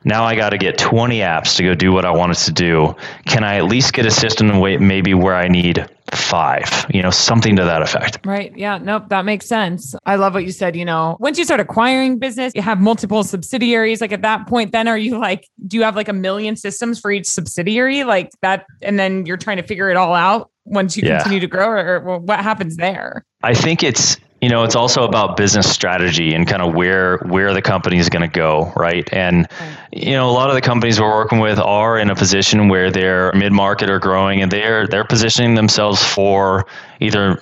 now 0.04 0.24
I 0.24 0.34
got 0.34 0.50
to 0.50 0.58
get 0.58 0.78
20 0.78 1.18
apps 1.18 1.56
to 1.56 1.62
go 1.62 1.74
do 1.74 1.92
what 1.92 2.04
I 2.04 2.10
wanted 2.10 2.38
to 2.38 2.52
do. 2.52 2.96
Can 3.26 3.44
I 3.44 3.56
at 3.56 3.64
least 3.64 3.92
get 3.92 4.06
a 4.06 4.10
system 4.10 4.48
maybe 4.86 5.14
where 5.14 5.34
I 5.34 5.48
need 5.48 5.88
five, 6.14 6.86
you 6.90 7.02
know, 7.02 7.10
something 7.10 7.56
to 7.56 7.64
that 7.64 7.82
effect. 7.82 8.18
Right. 8.26 8.56
Yeah. 8.56 8.78
Nope. 8.78 9.08
That 9.08 9.24
makes 9.24 9.46
sense. 9.46 9.94
I 10.04 10.16
love 10.16 10.34
what 10.34 10.44
you 10.44 10.52
said. 10.52 10.76
You 10.76 10.84
know, 10.84 11.16
once 11.20 11.38
you 11.38 11.44
start 11.44 11.60
acquiring 11.60 12.18
business, 12.18 12.52
you 12.54 12.62
have 12.62 12.80
multiple 12.80 13.24
subsidiaries. 13.24 14.00
Like 14.00 14.12
at 14.12 14.22
that 14.22 14.46
point, 14.46 14.72
then 14.72 14.88
are 14.88 14.98
you 14.98 15.18
like, 15.18 15.48
do 15.66 15.76
you 15.76 15.82
have 15.84 15.96
like 15.96 16.08
a 16.08 16.12
million 16.12 16.56
systems 16.56 17.00
for 17.00 17.10
each 17.10 17.26
subsidiary 17.26 18.04
like 18.04 18.30
that? 18.42 18.66
And 18.82 18.98
then 18.98 19.26
you're 19.26 19.36
trying 19.38 19.56
to 19.56 19.62
figure 19.62 19.90
it 19.90 19.96
all 19.96 20.14
out 20.14 20.50
once 20.64 20.96
you 20.96 21.08
yeah. 21.08 21.18
continue 21.18 21.40
to 21.40 21.46
grow 21.46 21.68
or, 21.68 22.00
or 22.00 22.18
what 22.18 22.40
happens 22.40 22.76
there? 22.76 23.24
I 23.42 23.54
think 23.54 23.82
it's, 23.82 24.16
you 24.42 24.48
know 24.48 24.64
it's 24.64 24.74
also 24.74 25.04
about 25.04 25.36
business 25.36 25.70
strategy 25.72 26.34
and 26.34 26.48
kind 26.48 26.60
of 26.60 26.74
where 26.74 27.18
where 27.18 27.54
the 27.54 27.62
company 27.62 27.96
is 27.96 28.08
going 28.08 28.28
to 28.28 28.38
go 28.38 28.72
right? 28.76 29.08
And 29.12 29.48
you 29.92 30.12
know 30.12 30.28
a 30.28 30.32
lot 30.32 30.50
of 30.50 30.56
the 30.56 30.60
companies 30.60 31.00
we're 31.00 31.14
working 31.14 31.38
with 31.38 31.58
are 31.58 31.96
in 31.96 32.10
a 32.10 32.16
position 32.16 32.68
where 32.68 32.90
they're 32.90 33.32
mid 33.32 33.52
market 33.52 33.88
or 33.88 34.00
growing 34.00 34.42
and 34.42 34.50
they're 34.50 34.86
they're 34.88 35.04
positioning 35.04 35.54
themselves 35.54 36.02
for 36.02 36.66
either 37.00 37.40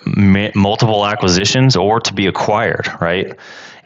multiple 0.55 1.07
acquisitions 1.07 1.75
or 1.75 1.99
to 2.01 2.13
be 2.13 2.27
acquired 2.27 2.87
right? 3.01 3.37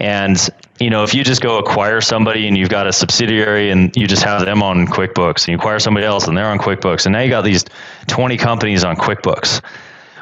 And 0.00 0.36
you 0.80 0.90
know 0.90 1.04
if 1.04 1.14
you 1.14 1.22
just 1.22 1.40
go 1.40 1.58
acquire 1.58 2.00
somebody 2.00 2.48
and 2.48 2.58
you've 2.58 2.68
got 2.68 2.88
a 2.88 2.92
subsidiary 2.92 3.70
and 3.70 3.96
you 3.96 4.08
just 4.08 4.24
have 4.24 4.44
them 4.44 4.60
on 4.60 4.88
quickbooks 4.88 5.46
and 5.46 5.48
you 5.48 5.56
acquire 5.56 5.78
somebody 5.78 6.04
else 6.04 6.26
and 6.26 6.36
they're 6.36 6.50
on 6.50 6.58
quickbooks 6.58 7.06
and 7.06 7.12
now 7.12 7.20
you 7.20 7.30
got 7.30 7.44
these 7.44 7.64
20 8.08 8.36
companies 8.38 8.82
on 8.82 8.96
quickbooks 8.96 9.62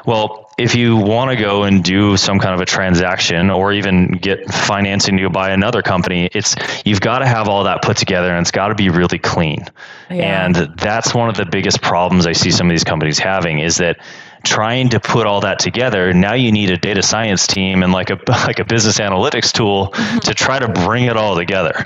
well 0.05 0.42
if 0.57 0.75
you 0.75 0.97
want 0.97 1.31
to 1.31 1.35
go 1.35 1.63
and 1.63 1.83
do 1.83 2.15
some 2.17 2.39
kind 2.39 2.53
of 2.53 2.61
a 2.61 2.65
transaction 2.65 3.49
or 3.49 3.73
even 3.73 4.11
get 4.11 4.51
financing 4.51 5.17
to 5.17 5.29
buy 5.29 5.51
another 5.51 5.81
company, 5.81 6.29
it's 6.31 6.55
you've 6.85 7.01
got 7.01 7.19
to 7.19 7.25
have 7.25 7.47
all 7.47 7.63
that 7.63 7.81
put 7.81 7.97
together 7.97 8.29
and 8.29 8.41
it's 8.41 8.51
got 8.51 8.67
to 8.67 8.75
be 8.75 8.89
really 8.89 9.19
clean. 9.19 9.65
Yeah. 10.09 10.45
And 10.45 10.55
that's 10.77 11.13
one 11.13 11.29
of 11.29 11.37
the 11.37 11.45
biggest 11.45 11.81
problems 11.81 12.27
I 12.27 12.33
see 12.33 12.51
some 12.51 12.67
of 12.67 12.73
these 12.73 12.83
companies 12.83 13.17
having 13.17 13.59
is 13.59 13.77
that 13.77 13.99
trying 14.43 14.89
to 14.89 14.99
put 14.99 15.25
all 15.25 15.41
that 15.41 15.57
together 15.57 16.13
now 16.13 16.33
you 16.33 16.51
need 16.51 16.69
a 16.69 16.75
data 16.75 17.01
science 17.01 17.47
team 17.47 17.81
and 17.81 17.93
like 17.93 18.09
a 18.09 18.19
like 18.27 18.59
a 18.59 18.65
business 18.65 18.99
analytics 18.99 19.53
tool 19.53 19.91
mm-hmm. 19.93 20.19
to 20.19 20.33
try 20.33 20.59
to 20.59 20.67
bring 20.67 21.05
it 21.05 21.15
all 21.15 21.37
together 21.37 21.85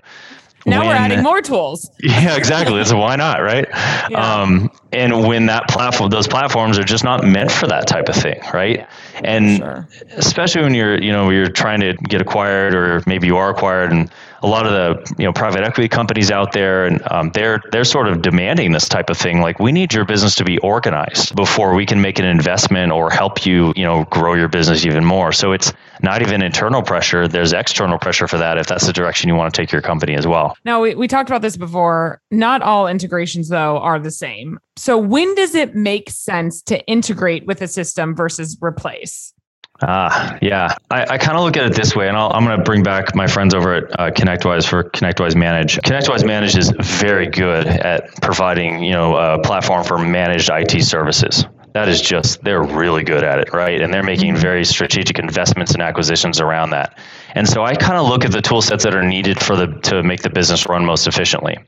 now 0.67 0.79
when, 0.79 0.87
we're 0.89 0.95
adding 0.95 1.23
more 1.23 1.41
tools. 1.41 1.89
Yeah, 1.99 2.35
exactly. 2.35 2.83
so 2.85 2.97
why 2.97 3.15
not, 3.15 3.41
right? 3.41 3.67
Yeah. 4.09 4.41
Um, 4.41 4.71
and 4.91 5.27
when 5.27 5.47
that 5.47 5.67
platform, 5.67 6.09
those 6.09 6.27
platforms 6.27 6.77
are 6.79 6.83
just 6.83 7.03
not 7.03 7.23
meant 7.23 7.51
for 7.51 7.67
that 7.67 7.87
type 7.87 8.09
of 8.09 8.15
thing, 8.15 8.39
right? 8.53 8.87
And 9.23 9.57
sure. 9.57 9.87
especially 10.11 10.61
when 10.61 10.73
you're, 10.73 11.01
you 11.01 11.11
know, 11.11 11.29
you're 11.29 11.49
trying 11.49 11.81
to 11.81 11.93
get 11.93 12.21
acquired, 12.21 12.73
or 12.73 13.03
maybe 13.05 13.27
you 13.27 13.37
are 13.37 13.49
acquired, 13.49 13.91
and 13.91 14.11
a 14.41 14.47
lot 14.47 14.65
of 14.65 14.71
the 14.71 15.15
you 15.17 15.25
know 15.25 15.33
private 15.33 15.63
equity 15.63 15.87
companies 15.87 16.31
out 16.31 16.51
there, 16.51 16.85
and 16.85 17.01
um, 17.11 17.31
they're 17.33 17.61
they're 17.71 17.83
sort 17.83 18.07
of 18.07 18.21
demanding 18.21 18.71
this 18.71 18.87
type 18.87 19.09
of 19.09 19.17
thing. 19.17 19.41
Like 19.41 19.59
we 19.59 19.71
need 19.71 19.93
your 19.93 20.05
business 20.05 20.35
to 20.35 20.43
be 20.43 20.57
organized 20.59 21.35
before 21.35 21.73
we 21.73 21.85
can 21.85 22.01
make 22.01 22.19
an 22.19 22.25
investment 22.25 22.91
or 22.91 23.09
help 23.09 23.45
you 23.45 23.73
you 23.75 23.83
know 23.83 24.05
grow 24.05 24.33
your 24.33 24.47
business 24.47 24.85
even 24.85 25.03
more. 25.03 25.31
So 25.31 25.51
it's 25.51 25.73
not 26.01 26.21
even 26.21 26.41
internal 26.41 26.81
pressure. 26.81 27.27
There's 27.27 27.53
external 27.53 27.97
pressure 27.97 28.27
for 28.27 28.37
that 28.37 28.57
if 28.57 28.67
that's 28.67 28.85
the 28.85 28.93
direction 28.93 29.29
you 29.29 29.35
want 29.35 29.53
to 29.53 29.61
take 29.61 29.71
your 29.71 29.81
company 29.81 30.15
as 30.15 30.27
well. 30.27 30.55
Now 30.63 30.81
we, 30.81 30.95
we 30.95 31.07
talked 31.07 31.29
about 31.29 31.41
this 31.41 31.57
before. 31.57 32.21
Not 32.31 32.61
all 32.61 32.87
integrations 32.87 33.49
though 33.49 33.77
are 33.79 33.99
the 33.99 34.11
same. 34.11 34.59
So 34.75 34.97
when 34.97 35.33
does 35.35 35.55
it 35.55 35.75
make 35.75 36.09
sense 36.09 36.61
to 36.63 36.85
integrate 36.85 37.45
with 37.45 37.61
a 37.61 37.67
system 37.67 38.15
versus 38.15 38.57
replace? 38.61 39.33
Ah, 39.81 40.37
yeah. 40.41 40.75
I, 40.89 41.03
I 41.03 41.17
kind 41.17 41.37
of 41.37 41.43
look 41.43 41.55
at 41.55 41.65
it 41.65 41.75
this 41.75 41.95
way, 41.95 42.07
and 42.07 42.17
i 42.17 42.35
am 42.35 42.43
going 42.45 42.57
to 42.57 42.63
bring 42.63 42.81
back 42.81 43.13
my 43.15 43.27
friends 43.27 43.53
over 43.53 43.75
at 43.75 43.99
uh, 43.99 44.11
ConnectWise 44.11 44.67
for 44.67 44.85
ConnectWise 44.85 45.35
Manage. 45.35 45.77
ConnectWise 45.77 46.25
Manage 46.25 46.57
is 46.57 46.71
very 46.79 47.27
good 47.27 47.67
at 47.67 48.09
providing, 48.21 48.83
you 48.83 48.93
know, 48.93 49.15
a 49.15 49.39
platform 49.41 49.83
for 49.83 49.99
managed 49.99 50.49
IT 50.51 50.83
services. 50.83 51.45
That 51.73 51.89
is 51.89 52.01
just 52.01 52.43
they're 52.43 52.63
really 52.63 53.03
good 53.03 53.23
at 53.23 53.37
it, 53.37 53.53
right? 53.53 53.79
And 53.79 53.93
they're 53.93 54.01
making 54.01 54.33
mm-hmm. 54.33 54.41
very 54.41 54.65
strategic 54.65 55.19
investments 55.19 55.73
and 55.73 55.83
acquisitions 55.83 56.41
around 56.41 56.71
that. 56.71 56.97
And 57.35 57.47
so 57.47 57.63
I 57.63 57.75
kind 57.75 57.97
of 57.97 58.07
look 58.07 58.25
at 58.25 58.31
the 58.31 58.41
tool 58.41 58.63
sets 58.63 58.83
that 58.83 58.95
are 58.95 59.03
needed 59.03 59.39
for 59.39 59.55
the 59.55 59.67
to 59.83 60.01
make 60.01 60.23
the 60.23 60.31
business 60.31 60.67
run 60.67 60.85
most 60.85 61.05
efficiently. 61.05 61.59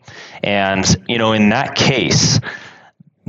And 0.42 0.84
you 1.08 1.20
know, 1.20 1.34
in 1.34 1.50
that 1.50 1.76
case, 1.76 2.40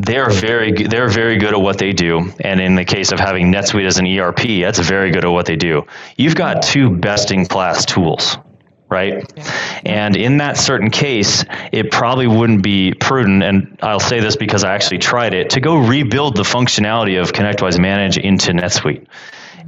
they're 0.03 0.31
very 0.31 0.73
they're 0.73 1.09
very 1.09 1.37
good 1.37 1.55
at 1.55 1.61
what 1.61 1.79
they 1.79 1.93
do. 1.93 2.33
And 2.41 2.61
in 2.61 2.75
the 2.75 2.85
case 2.85 3.13
of 3.13 3.21
having 3.21 3.53
NetSuite 3.53 3.87
as 3.87 3.99
an 3.99 4.07
ERP 4.07 4.63
that's 4.63 4.79
very 4.79 5.11
good 5.11 5.25
at 5.25 5.31
what 5.31 5.47
they 5.47 5.57
do. 5.57 5.87
You've 6.17 6.35
got 6.35 6.63
two 6.63 6.91
best 6.91 7.31
in 7.31 7.47
class 7.47 7.85
tools 7.85 8.39
right? 8.89 9.33
And 9.87 10.17
in 10.17 10.39
that 10.39 10.57
certain 10.57 10.91
case 10.91 11.45
it 11.73 11.93
probably 11.93 12.27
wouldn't 12.27 12.63
be 12.63 12.93
prudent 12.95 13.43
and 13.43 13.79
I'll 13.83 14.01
say 14.01 14.21
this 14.21 14.37
because 14.37 14.65
I 14.65 14.75
actually 14.75 14.99
tried 14.99 15.33
it 15.33 15.51
to 15.51 15.61
go 15.61 15.77
rebuild 15.77 16.37
the 16.37 16.43
functionality 16.43 17.21
of 17.21 17.33
ConnectWise 17.33 17.79
Manage 17.79 18.19
into 18.19 18.53
NetSuite 18.53 19.07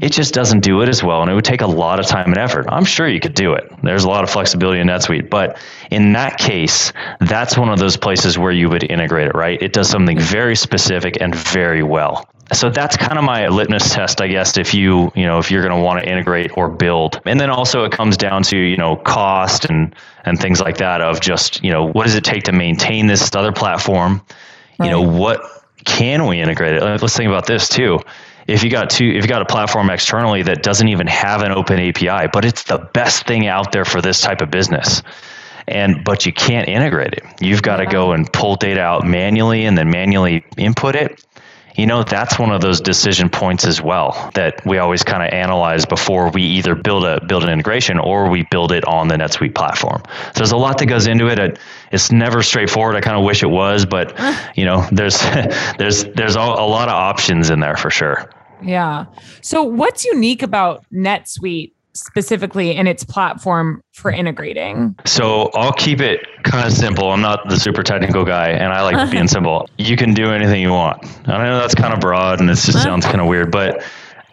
it 0.00 0.12
just 0.12 0.34
doesn't 0.34 0.60
do 0.60 0.80
it 0.82 0.88
as 0.88 1.02
well 1.02 1.22
and 1.22 1.30
it 1.30 1.34
would 1.34 1.44
take 1.44 1.60
a 1.60 1.66
lot 1.66 2.00
of 2.00 2.06
time 2.06 2.26
and 2.26 2.38
effort. 2.38 2.66
I'm 2.68 2.84
sure 2.84 3.08
you 3.08 3.20
could 3.20 3.34
do 3.34 3.54
it. 3.54 3.70
There's 3.82 4.04
a 4.04 4.08
lot 4.08 4.24
of 4.24 4.30
flexibility 4.30 4.80
in 4.80 4.86
NetSuite, 4.86 5.30
but 5.30 5.58
in 5.90 6.12
that 6.12 6.38
case, 6.38 6.92
that's 7.20 7.56
one 7.56 7.68
of 7.68 7.78
those 7.78 7.96
places 7.96 8.38
where 8.38 8.52
you 8.52 8.68
would 8.68 8.84
integrate 8.84 9.28
it, 9.28 9.34
right? 9.34 9.60
It 9.60 9.72
does 9.72 9.88
something 9.88 10.18
very 10.18 10.56
specific 10.56 11.18
and 11.20 11.34
very 11.34 11.82
well. 11.82 12.28
So 12.52 12.68
that's 12.68 12.96
kind 12.96 13.18
of 13.18 13.24
my 13.24 13.48
litmus 13.48 13.94
test, 13.94 14.20
I 14.20 14.28
guess, 14.28 14.58
if 14.58 14.74
you, 14.74 15.10
you 15.14 15.24
know, 15.24 15.38
if 15.38 15.50
you're 15.50 15.62
going 15.62 15.74
to 15.74 15.82
want 15.82 16.02
to 16.02 16.08
integrate 16.08 16.56
or 16.56 16.68
build. 16.68 17.20
And 17.24 17.40
then 17.40 17.50
also 17.50 17.84
it 17.84 17.92
comes 17.92 18.16
down 18.16 18.42
to, 18.44 18.58
you 18.58 18.76
know, 18.76 18.96
cost 18.96 19.64
and 19.64 19.94
and 20.24 20.38
things 20.38 20.60
like 20.60 20.76
that 20.78 21.00
of 21.00 21.20
just, 21.20 21.64
you 21.64 21.72
know, 21.72 21.86
what 21.86 22.04
does 22.04 22.14
it 22.14 22.24
take 22.24 22.44
to 22.44 22.52
maintain 22.52 23.06
this 23.06 23.34
other 23.34 23.52
platform? 23.52 24.22
Right. 24.78 24.86
You 24.86 24.92
know, 24.92 25.02
what 25.02 25.40
can 25.84 26.26
we 26.26 26.40
integrate 26.40 26.74
it? 26.74 26.82
Let's 26.82 27.16
think 27.16 27.28
about 27.28 27.46
this 27.46 27.68
too 27.68 28.00
if 28.46 28.64
you 28.64 28.70
got 28.70 28.90
two 28.90 29.06
if 29.06 29.24
you 29.24 29.28
got 29.28 29.42
a 29.42 29.46
platform 29.46 29.90
externally 29.90 30.42
that 30.42 30.62
doesn't 30.62 30.88
even 30.88 31.06
have 31.06 31.42
an 31.42 31.52
open 31.52 31.78
API, 31.78 32.28
but 32.32 32.44
it's 32.44 32.64
the 32.64 32.78
best 32.78 33.26
thing 33.26 33.46
out 33.46 33.72
there 33.72 33.84
for 33.84 34.00
this 34.00 34.20
type 34.20 34.40
of 34.40 34.50
business. 34.50 35.02
And 35.68 36.02
but 36.04 36.26
you 36.26 36.32
can't 36.32 36.68
integrate 36.68 37.14
it. 37.14 37.24
You've 37.40 37.62
got 37.62 37.76
to 37.76 37.86
go 37.86 38.12
and 38.12 38.30
pull 38.32 38.56
data 38.56 38.80
out 38.80 39.06
manually 39.06 39.64
and 39.64 39.78
then 39.78 39.90
manually 39.90 40.44
input 40.56 40.96
it. 40.96 41.24
You 41.76 41.86
know, 41.86 42.02
that's 42.02 42.38
one 42.38 42.50
of 42.52 42.60
those 42.60 42.80
decision 42.80 43.30
points 43.30 43.64
as 43.64 43.80
well 43.80 44.30
that 44.34 44.64
we 44.66 44.78
always 44.78 45.02
kind 45.02 45.22
of 45.22 45.30
analyze 45.32 45.86
before 45.86 46.30
we 46.30 46.42
either 46.42 46.74
build 46.74 47.04
a 47.04 47.24
build 47.24 47.44
an 47.44 47.50
integration 47.50 47.98
or 47.98 48.28
we 48.28 48.46
build 48.50 48.72
it 48.72 48.84
on 48.84 49.08
the 49.08 49.16
NetSuite 49.16 49.54
platform. 49.54 50.02
So 50.06 50.32
there's 50.36 50.52
a 50.52 50.56
lot 50.56 50.78
that 50.78 50.86
goes 50.86 51.06
into 51.06 51.28
it. 51.28 51.58
It's 51.90 52.12
never 52.12 52.42
straightforward. 52.42 52.96
I 52.96 53.00
kind 53.00 53.16
of 53.16 53.24
wish 53.24 53.42
it 53.42 53.50
was, 53.50 53.86
but 53.86 54.18
you 54.56 54.64
know, 54.64 54.86
there's 54.92 55.18
there's 55.78 56.04
there's 56.04 56.36
a 56.36 56.40
lot 56.40 56.88
of 56.88 56.94
options 56.94 57.50
in 57.50 57.60
there 57.60 57.76
for 57.76 57.90
sure. 57.90 58.30
Yeah. 58.62 59.06
So 59.40 59.62
what's 59.62 60.04
unique 60.04 60.42
about 60.42 60.84
NetSuite 60.92 61.72
specifically 61.94 62.74
in 62.76 62.86
its 62.86 63.04
platform 63.04 63.82
for 63.92 64.10
integrating? 64.10 64.96
So 65.04 65.50
I'll 65.54 65.72
keep 65.72 66.00
it 66.00 66.26
kind 66.44 66.66
of 66.66 66.72
simple. 66.72 67.10
I'm 67.10 67.20
not 67.20 67.48
the 67.48 67.58
super 67.58 67.82
technical 67.82 68.24
guy 68.24 68.50
and 68.50 68.72
I 68.72 68.82
like 68.82 69.10
being 69.10 69.28
simple. 69.38 69.68
You 69.78 69.96
can 69.96 70.14
do 70.14 70.30
anything 70.30 70.60
you 70.60 70.72
want. 70.72 71.04
I 71.28 71.44
know 71.44 71.58
that's 71.58 71.74
kind 71.74 71.92
of 71.92 72.00
broad 72.00 72.40
and 72.40 72.50
it 72.50 72.54
just 72.54 72.82
sounds 72.82 73.04
kind 73.04 73.20
of 73.20 73.26
weird, 73.26 73.50
but 73.50 73.84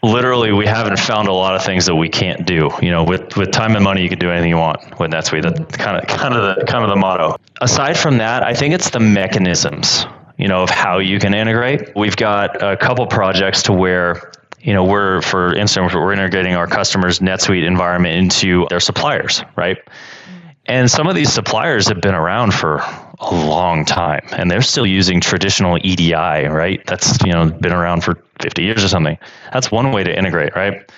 literally 0.01 0.51
we 0.53 0.65
haven't 0.65 0.97
found 0.97 1.27
a 1.27 1.33
lot 1.33 1.55
of 1.55 1.63
things 1.63 1.85
that 1.85 1.95
we 1.95 2.09
can't 2.09 2.45
do. 2.45 2.69
You 2.81 2.91
know, 2.91 3.03
with 3.03 3.35
with 3.35 3.51
time 3.51 3.75
and 3.75 3.83
money 3.83 4.01
you 4.01 4.09
can 4.09 4.19
do 4.19 4.29
anything 4.29 4.49
you 4.49 4.57
want 4.57 4.81
with 4.99 5.11
NetSuite. 5.11 5.43
That's 5.43 5.77
kind 5.77 5.97
of 5.97 6.07
kind 6.07 6.33
of 6.33 6.57
the 6.57 6.65
kind 6.65 6.83
of 6.83 6.89
the 6.89 6.95
motto. 6.95 7.35
Aside 7.61 7.97
from 7.97 8.17
that, 8.19 8.43
I 8.43 8.53
think 8.53 8.73
it's 8.73 8.89
the 8.91 8.99
mechanisms 8.99 10.05
you 10.39 10.47
know, 10.47 10.63
of 10.63 10.69
how 10.69 10.99
you 10.99 11.19
can 11.19 11.33
integrate. 11.33 11.91
We've 11.97 12.15
got 12.15 12.63
a 12.63 12.77
couple 12.77 13.05
projects 13.07 13.63
to 13.63 13.73
where 13.73 14.31
you 14.61 14.73
know, 14.73 14.83
we're 14.83 15.21
for 15.21 15.53
instance, 15.55 15.93
we're 15.93 16.13
integrating 16.13 16.55
our 16.55 16.67
customers' 16.67 17.19
NetSuite 17.19 17.65
environment 17.65 18.15
into 18.15 18.67
their 18.69 18.79
suppliers, 18.79 19.43
right? 19.55 19.77
Mm-hmm. 19.77 20.47
And 20.65 20.91
some 20.91 21.07
of 21.07 21.15
these 21.15 21.31
suppliers 21.31 21.87
have 21.87 22.01
been 22.01 22.15
around 22.15 22.53
for 22.53 22.81
a 23.19 23.33
long 23.33 23.85
time 23.85 24.25
and 24.31 24.49
they're 24.49 24.61
still 24.61 24.85
using 24.85 25.19
traditional 25.19 25.77
EDI, 25.81 26.13
right? 26.13 26.85
That's, 26.85 27.17
you 27.25 27.31
know, 27.31 27.49
been 27.49 27.73
around 27.73 28.03
for 28.03 28.21
50 28.41 28.63
years 28.63 28.83
or 28.83 28.87
something. 28.87 29.17
That's 29.51 29.71
one 29.71 29.91
way 29.91 30.03
to 30.03 30.17
integrate, 30.17 30.55
right? 30.55 30.89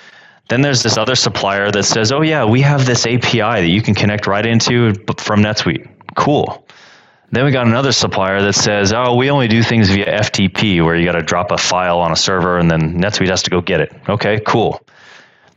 Then 0.50 0.62
there's 0.62 0.84
this 0.84 0.98
other 0.98 1.16
supplier 1.16 1.72
that 1.72 1.84
says, 1.84 2.12
"Oh 2.12 2.22
yeah, 2.22 2.44
we 2.44 2.60
have 2.60 2.86
this 2.86 3.08
API 3.08 3.62
that 3.62 3.70
you 3.70 3.82
can 3.82 3.96
connect 3.96 4.28
right 4.28 4.46
into 4.46 4.94
from 5.18 5.42
NetSuite." 5.42 5.88
Cool. 6.18 6.68
Then 7.32 7.46
we 7.46 7.52
got 7.52 7.66
another 7.66 7.92
supplier 7.92 8.42
that 8.42 8.54
says, 8.54 8.94
"Oh, 8.94 9.16
we 9.16 9.32
only 9.32 9.48
do 9.48 9.64
things 9.64 9.90
via 9.90 10.06
FTP, 10.06 10.84
where 10.84 10.96
you 10.96 11.06
got 11.06 11.14
to 11.14 11.22
drop 11.22 11.52
a 11.52 11.58
file 11.58 12.00
on 12.00 12.12
a 12.12 12.16
server 12.16 12.58
and 12.58 12.70
then 12.70 13.00
NetSuite 13.02 13.30
has 13.30 13.44
to 13.44 13.50
go 13.50 13.62
get 13.62 13.80
it." 13.80 13.94
Okay, 14.10 14.42
cool. 14.46 14.82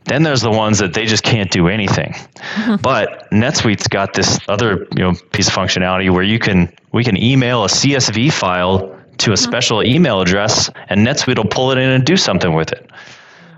Then 0.05 0.23
there's 0.23 0.41
the 0.41 0.51
ones 0.51 0.79
that 0.79 0.93
they 0.93 1.05
just 1.05 1.23
can't 1.23 1.51
do 1.51 1.67
anything. 1.67 2.13
Mm-hmm. 2.13 2.75
But 2.81 3.29
NetSuite's 3.31 3.87
got 3.87 4.13
this 4.13 4.39
other 4.47 4.87
you 4.95 5.03
know 5.03 5.13
piece 5.31 5.47
of 5.47 5.53
functionality 5.53 6.09
where 6.11 6.23
you 6.23 6.39
can 6.39 6.71
we 6.91 7.03
can 7.03 7.21
email 7.21 7.65
a 7.65 7.67
CSV 7.67 8.31
file 8.31 8.79
to 9.17 9.31
a 9.31 9.33
mm-hmm. 9.33 9.35
special 9.35 9.83
email 9.83 10.21
address, 10.21 10.69
and 10.89 11.05
NetSuite 11.05 11.37
will 11.37 11.45
pull 11.45 11.71
it 11.71 11.77
in 11.77 11.89
and 11.89 12.05
do 12.05 12.15
something 12.15 12.53
with 12.53 12.71
it. 12.71 12.84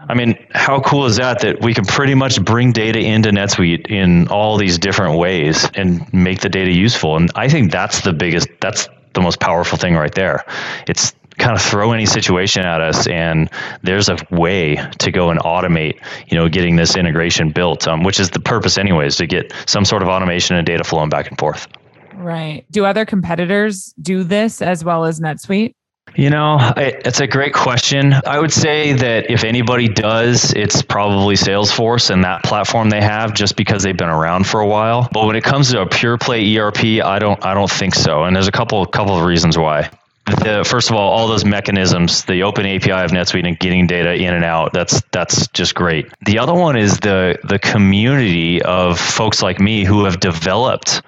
I 0.10 0.14
mean, 0.14 0.38
how 0.52 0.80
cool 0.80 1.06
is 1.06 1.18
that? 1.18 1.42
That 1.42 1.62
we 1.62 1.74
can 1.74 1.86
pretty 1.86 2.16
much 2.16 2.44
bring 2.44 2.72
data 2.72 3.00
into 3.00 3.30
NetSuite 3.30 3.90
in 3.92 4.28
all 4.30 4.58
these 4.58 4.78
different 4.78 5.18
ways 5.18 5.70
and 5.74 6.12
make 6.14 6.42
the 6.42 6.50
data 6.50 6.72
useful. 6.72 7.18
And 7.18 7.30
I 7.36 7.50
think 7.50 7.72
that's 7.72 8.02
the 8.02 8.14
biggest, 8.14 8.48
that's 8.62 8.88
the 9.14 9.22
most 9.22 9.40
powerful 9.40 9.78
thing 9.78 9.96
right 9.96 10.14
there. 10.14 10.46
It's 10.88 11.14
kind 11.38 11.56
of 11.56 11.62
throw 11.62 11.92
any 11.92 12.06
situation 12.06 12.64
at 12.64 12.82
us 12.82 13.08
and 13.08 13.50
there's 13.84 14.10
a 14.10 14.18
way 14.32 14.76
to 14.98 15.12
go 15.12 15.30
and 15.30 15.40
automate 15.42 16.00
you 16.32 16.38
know 16.38 16.50
getting 16.50 16.76
this 16.76 16.96
integration 16.96 17.52
built 17.52 17.88
um, 17.88 18.04
which 18.04 18.20
is 18.20 18.32
the 18.32 18.40
purpose 18.40 18.78
anyways 18.78 19.16
to 19.18 19.28
get 19.28 19.54
some 19.68 19.86
sort 19.86 20.02
of 20.02 20.08
automation 20.08 20.56
and 20.56 20.66
data 20.66 20.84
flowing 20.84 21.10
back 21.10 21.30
and 21.30 21.38
forth 21.38 21.68
right 22.16 22.66
do 22.72 22.86
other 22.86 23.06
competitors 23.06 23.94
do 24.02 24.24
this 24.24 24.64
as 24.64 24.84
well 24.84 25.06
as 25.06 25.20
netsuite 25.20 25.76
you 26.18 26.32
know, 26.32 26.58
it's 26.76 27.20
a 27.20 27.28
great 27.28 27.54
question. 27.54 28.12
I 28.26 28.40
would 28.40 28.52
say 28.52 28.94
that 28.94 29.30
if 29.30 29.44
anybody 29.44 29.88
does, 29.88 30.52
it's 30.52 30.82
probably 30.82 31.36
Salesforce 31.36 32.10
and 32.10 32.24
that 32.24 32.44
platform 32.44 32.90
they 32.90 33.02
have 33.02 33.36
just 33.36 33.56
because 33.56 33.84
they've 33.84 33.96
been 33.96 34.10
around 34.10 34.48
for 34.48 34.60
a 34.60 34.68
while. 34.68 35.08
But 35.12 35.28
when 35.28 35.36
it 35.36 35.44
comes 35.44 35.72
to 35.72 35.82
a 35.82 35.86
pure 35.86 36.18
play 36.18 36.58
ERP, 36.58 37.04
I 37.06 37.20
don't 37.20 37.46
I 37.46 37.54
don't 37.54 37.70
think 37.70 37.94
so. 37.94 38.24
And 38.24 38.36
there's 38.36 38.48
a 38.48 38.52
couple 38.52 38.84
couple 38.88 39.16
of 39.16 39.26
reasons 39.26 39.60
why. 39.60 39.92
The, 40.26 40.66
first 40.68 40.90
of 40.90 40.96
all, 40.98 41.10
all 41.10 41.28
those 41.28 41.46
mechanisms, 41.46 42.26
the 42.26 42.44
open 42.44 42.66
API 42.66 42.92
of 42.92 43.12
NetSuite 43.12 43.48
and 43.48 43.58
getting 43.58 43.88
data 43.88 44.14
in 44.14 44.34
and 44.34 44.44
out, 44.44 44.74
that's 44.74 45.02
that's 45.12 45.48
just 45.50 45.76
great. 45.76 46.12
The 46.26 46.40
other 46.40 46.54
one 46.54 46.78
is 46.78 46.98
the 46.98 47.38
the 47.44 47.60
community 47.60 48.60
of 48.64 49.00
folks 49.00 49.44
like 49.44 49.60
me 49.60 49.86
who 49.86 50.04
have 50.06 50.20
developed 50.20 51.04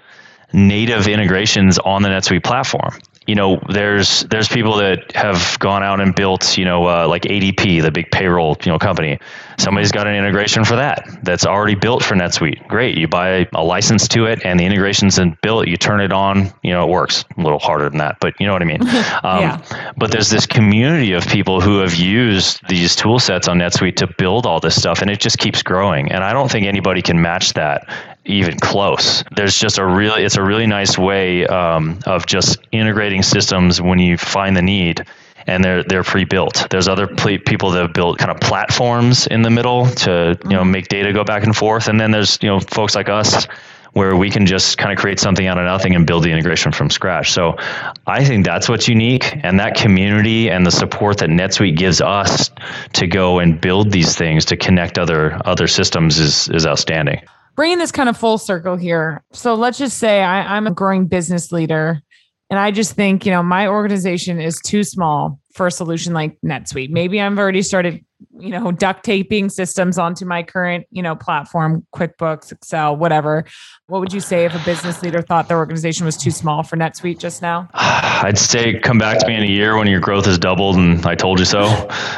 native 0.54 1.08
integrations 1.08 1.80
on 1.80 2.04
the 2.04 2.10
NetSuite 2.10 2.43
platform 2.43 2.93
you 3.29 3.35
know, 3.35 3.61
there's 3.69 4.21
there's 4.21 4.47
people 4.47 4.77
that 4.77 5.11
have 5.15 5.59
gone 5.59 5.83
out 5.83 6.01
and 6.01 6.15
built, 6.15 6.57
you 6.57 6.65
know, 6.65 6.87
uh, 6.87 7.07
like 7.07 7.21
ADP, 7.23 7.79
the 7.83 7.91
big 7.91 8.09
payroll, 8.09 8.57
you 8.65 8.71
know, 8.71 8.79
company. 8.79 9.19
Somebody's 9.59 9.91
got 9.91 10.07
an 10.07 10.15
integration 10.15 10.65
for 10.65 10.77
that 10.77 11.07
that's 11.21 11.45
already 11.45 11.75
built 11.75 12.03
for 12.03 12.15
NetSuite. 12.15 12.67
Great, 12.67 12.97
you 12.97 13.07
buy 13.07 13.47
a 13.53 13.63
license 13.63 14.07
to 14.09 14.25
it, 14.25 14.43
and 14.43 14.59
the 14.59 14.65
integration's 14.65 15.19
in 15.19 15.37
built. 15.43 15.67
You 15.67 15.77
turn 15.77 16.01
it 16.01 16.11
on, 16.11 16.51
you 16.63 16.71
know, 16.71 16.87
it 16.87 16.89
works. 16.89 17.23
A 17.37 17.41
little 17.41 17.59
harder 17.59 17.87
than 17.87 17.99
that, 17.99 18.17
but 18.19 18.33
you 18.39 18.47
know 18.47 18.53
what 18.53 18.63
I 18.63 18.65
mean. 18.65 18.81
Um, 19.21 19.41
yeah. 19.41 19.93
But 19.97 20.11
there's 20.11 20.29
this 20.29 20.45
community 20.45 21.11
of 21.13 21.25
people 21.25 21.59
who 21.61 21.79
have 21.79 21.95
used 21.95 22.65
these 22.69 22.95
tool 22.95 23.19
sets 23.19 23.47
on 23.47 23.57
NetSuite 23.57 23.97
to 23.97 24.07
build 24.07 24.45
all 24.45 24.59
this 24.59 24.79
stuff, 24.79 25.01
and 25.01 25.11
it 25.11 25.19
just 25.19 25.39
keeps 25.39 25.61
growing. 25.61 26.11
And 26.11 26.23
I 26.23 26.31
don't 26.31 26.49
think 26.49 26.65
anybody 26.65 27.01
can 27.01 27.21
match 27.21 27.53
that 27.53 27.89
even 28.25 28.60
close. 28.60 29.23
There's 29.36 29.58
just 29.58 29.77
a 29.77 29.86
really, 29.86 30.23
it's 30.23 30.38
a 30.38 30.43
really 30.43 30.67
nice 30.67 30.97
way 30.97 31.45
um, 31.47 31.99
of 32.05 32.25
just 32.25 32.58
integrating 32.71 33.23
systems 33.23 33.82
when 33.82 33.99
you 33.99 34.17
find 34.17 34.55
the 34.55 34.62
need 34.62 35.05
and 35.47 35.63
they're 35.63 35.84
they're 35.84 36.03
pre-built. 36.03 36.67
There's 36.69 36.88
other 36.88 37.08
pl- 37.08 37.39
people 37.39 37.71
that 37.71 37.82
have 37.82 37.93
built 37.93 38.19
kind 38.19 38.32
of 38.32 38.39
platforms 38.39 39.27
in 39.27 39.41
the 39.41 39.49
middle 39.49 39.88
to 39.88 40.38
you 40.43 40.49
know 40.51 40.63
make 40.63 40.88
data 40.88 41.12
go 41.12 41.23
back 41.23 41.43
and 41.43 41.55
forth, 41.55 41.88
and 41.88 41.99
then 41.99 42.12
there's 42.12 42.38
you 42.41 42.49
know 42.49 42.60
folks 42.60 42.95
like 42.95 43.10
us 43.10 43.45
where 43.93 44.15
we 44.15 44.29
can 44.29 44.45
just 44.45 44.77
kind 44.77 44.93
of 44.93 44.99
create 44.99 45.19
something 45.19 45.47
out 45.47 45.58
of 45.58 45.65
nothing 45.65 45.95
and 45.95 46.05
build 46.05 46.23
the 46.23 46.29
integration 46.29 46.71
from 46.71 46.91
scratch. 46.91 47.32
So 47.32 47.58
I 48.05 48.23
think 48.23 48.45
that's 48.45 48.69
what's 48.69 48.88
unique, 48.88 49.36
and 49.43 49.60
that 49.60 49.75
community 49.75 50.49
and 50.49 50.65
the 50.65 50.71
support 50.71 51.17
that 51.19 51.29
NetSuite 51.29 51.75
gives 51.75 51.99
us 51.99 52.51
to 52.93 53.08
go 53.08 53.39
and 53.39 53.60
build 53.60 53.91
these 53.91 54.15
things 54.15 54.45
to 54.45 54.58
connect 54.58 54.99
other 54.99 55.41
other 55.45 55.67
systems 55.67 56.19
is 56.19 56.49
is 56.49 56.67
outstanding 56.67 57.21
bringing 57.60 57.78
this 57.78 57.91
kind 57.91 58.08
of 58.08 58.15
full 58.15 58.38
circle 58.38 58.78
here. 58.78 59.22
So 59.34 59.54
let's 59.54 59.78
just 59.78 59.98
say 59.98 60.22
I, 60.22 60.56
I'm 60.56 60.65
a 60.65 60.72
growing 60.72 61.08
business 61.08 61.52
leader 61.52 62.02
and 62.50 62.58
I 62.58 62.72
just 62.72 62.93
think, 62.93 63.26
you 63.26 63.34
know, 63.34 63.43
my 63.43 63.67
organization 63.67 64.39
is 64.39 64.62
too 64.62 64.82
small 64.86 65.41
for 65.56 65.67
a 65.67 65.72
solution 65.72 66.13
like 66.13 66.38
NetSuite. 66.39 66.89
Maybe 66.89 67.19
I've 67.19 67.38
already 67.38 67.62
started, 67.62 68.06
you 68.38 68.49
know, 68.49 68.71
duct 68.71 69.03
taping 69.03 69.49
systems 69.49 69.97
onto 69.97 70.25
my 70.25 70.43
current, 70.43 70.86
you 70.91 71.01
know, 71.01 71.15
platform, 71.15 71.86
QuickBooks, 71.95 72.51
Excel, 72.51 72.95
whatever. 72.95 73.45
What 73.88 73.99
would 74.01 74.13
you 74.13 74.19
say 74.19 74.45
if 74.45 74.53
a 74.53 74.63
business 74.65 75.01
leader 75.01 75.21
thought 75.21 75.47
their 75.47 75.58
organization 75.58 76.05
was 76.05 76.17
too 76.17 76.32
small 76.32 76.63
for 76.63 76.75
NetSuite 76.75 77.19
just 77.19 77.41
now? 77.41 77.69
I'd 77.73 78.38
say 78.38 78.79
come 78.79 78.97
back 78.97 79.19
to 79.19 79.27
me 79.27 79.36
in 79.36 79.43
a 79.43 79.47
year 79.47 79.77
when 79.77 79.88
your 79.88 79.99
growth 79.99 80.25
has 80.25 80.38
doubled 80.38 80.75
and 80.75 81.05
I 81.05 81.15
told 81.15 81.39
you 81.39 81.45
so. 81.45 81.62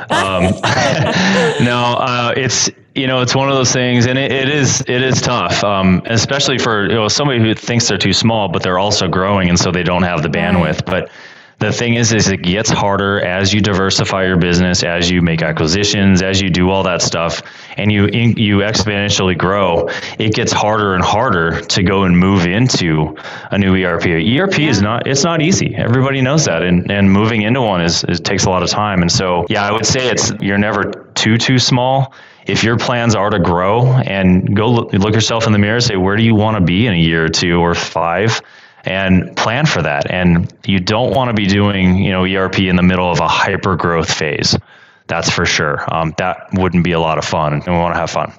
Um, 0.09 0.43
no, 1.63 1.95
uh, 1.99 2.33
it's 2.35 2.69
you 2.95 3.07
know 3.07 3.21
it's 3.21 3.33
one 3.35 3.49
of 3.49 3.55
those 3.55 3.71
things, 3.71 4.05
and 4.05 4.19
it, 4.19 4.31
it 4.31 4.49
is 4.49 4.81
it 4.81 5.01
is 5.01 5.21
tough, 5.21 5.63
um, 5.63 6.01
especially 6.05 6.57
for 6.57 6.83
you 6.89 6.95
know 6.95 7.07
somebody 7.07 7.39
who 7.39 7.53
thinks 7.53 7.87
they're 7.87 7.97
too 7.97 8.13
small, 8.13 8.49
but 8.49 8.63
they're 8.63 8.79
also 8.79 9.07
growing, 9.07 9.49
and 9.49 9.57
so 9.57 9.71
they 9.71 9.83
don't 9.83 10.03
have 10.03 10.23
the 10.23 10.29
bandwidth. 10.29 10.85
But 10.85 11.09
the 11.61 11.71
thing 11.71 11.93
is 11.93 12.11
is 12.11 12.27
it 12.27 12.41
gets 12.41 12.71
harder 12.71 13.23
as 13.23 13.53
you 13.53 13.61
diversify 13.61 14.25
your 14.25 14.37
business 14.37 14.83
as 14.83 15.11
you 15.11 15.21
make 15.21 15.43
acquisitions 15.43 16.23
as 16.23 16.41
you 16.41 16.49
do 16.49 16.69
all 16.71 16.81
that 16.83 17.03
stuff 17.03 17.43
and 17.77 17.91
you 17.91 18.07
you 18.07 18.57
exponentially 18.57 19.37
grow. 19.37 19.87
It 20.17 20.33
gets 20.33 20.51
harder 20.51 20.95
and 20.95 21.03
harder 21.03 21.61
to 21.61 21.83
go 21.83 22.03
and 22.03 22.17
move 22.17 22.47
into 22.47 23.15
a 23.51 23.57
new 23.59 23.75
erp 23.75 24.05
erp 24.05 24.57
yeah. 24.57 24.69
is 24.69 24.81
not 24.81 25.07
it's 25.07 25.23
not 25.23 25.41
easy. 25.41 25.75
Everybody 25.75 26.21
knows 26.21 26.45
that 26.45 26.63
and 26.63 26.89
and 26.91 27.11
moving 27.11 27.43
into 27.43 27.61
one 27.61 27.81
is, 27.81 28.03
is 28.05 28.19
takes 28.19 28.45
a 28.45 28.49
lot 28.49 28.63
of 28.63 28.69
time. 28.69 29.01
And 29.01 29.11
so 29.11 29.45
yeah 29.47 29.63
i 29.63 29.71
would 29.71 29.85
say 29.85 30.09
it's 30.09 30.31
you're 30.41 30.57
never 30.57 30.83
too 31.13 31.37
too 31.37 31.59
small. 31.59 32.13
If 32.47 32.63
your 32.63 32.75
plans 32.75 33.13
are 33.13 33.29
to 33.29 33.37
grow 33.37 33.85
and 33.85 34.55
go 34.55 34.67
look, 34.71 34.93
look 34.93 35.13
yourself 35.13 35.45
in 35.45 35.53
the 35.53 35.59
mirror 35.59 35.79
say 35.79 35.95
where 35.95 36.17
do 36.17 36.23
you 36.23 36.33
want 36.33 36.57
to 36.57 36.63
be 36.63 36.87
in 36.87 36.93
a 36.93 36.97
year 36.97 37.25
or 37.25 37.29
two 37.29 37.59
or 37.59 37.75
five 37.75 38.41
and 38.83 39.35
plan 39.35 39.65
for 39.65 39.81
that. 39.81 40.09
And 40.09 40.51
you 40.65 40.79
don't 40.79 41.13
want 41.13 41.29
to 41.29 41.33
be 41.33 41.47
doing, 41.47 41.97
you 41.97 42.11
know, 42.11 42.25
ERP 42.25 42.59
in 42.59 42.75
the 42.75 42.83
middle 42.83 43.09
of 43.09 43.19
a 43.19 43.27
hyper 43.27 43.75
growth 43.75 44.11
phase. 44.11 44.57
That's 45.11 45.29
for 45.29 45.45
sure. 45.45 45.83
Um, 45.93 46.13
that 46.19 46.47
wouldn't 46.53 46.85
be 46.85 46.93
a 46.93 46.99
lot 47.01 47.17
of 47.17 47.25
fun, 47.25 47.51
and 47.51 47.65
we 47.65 47.73
want 47.73 47.93
to 47.93 47.99
have 47.99 48.09
fun. 48.09 48.31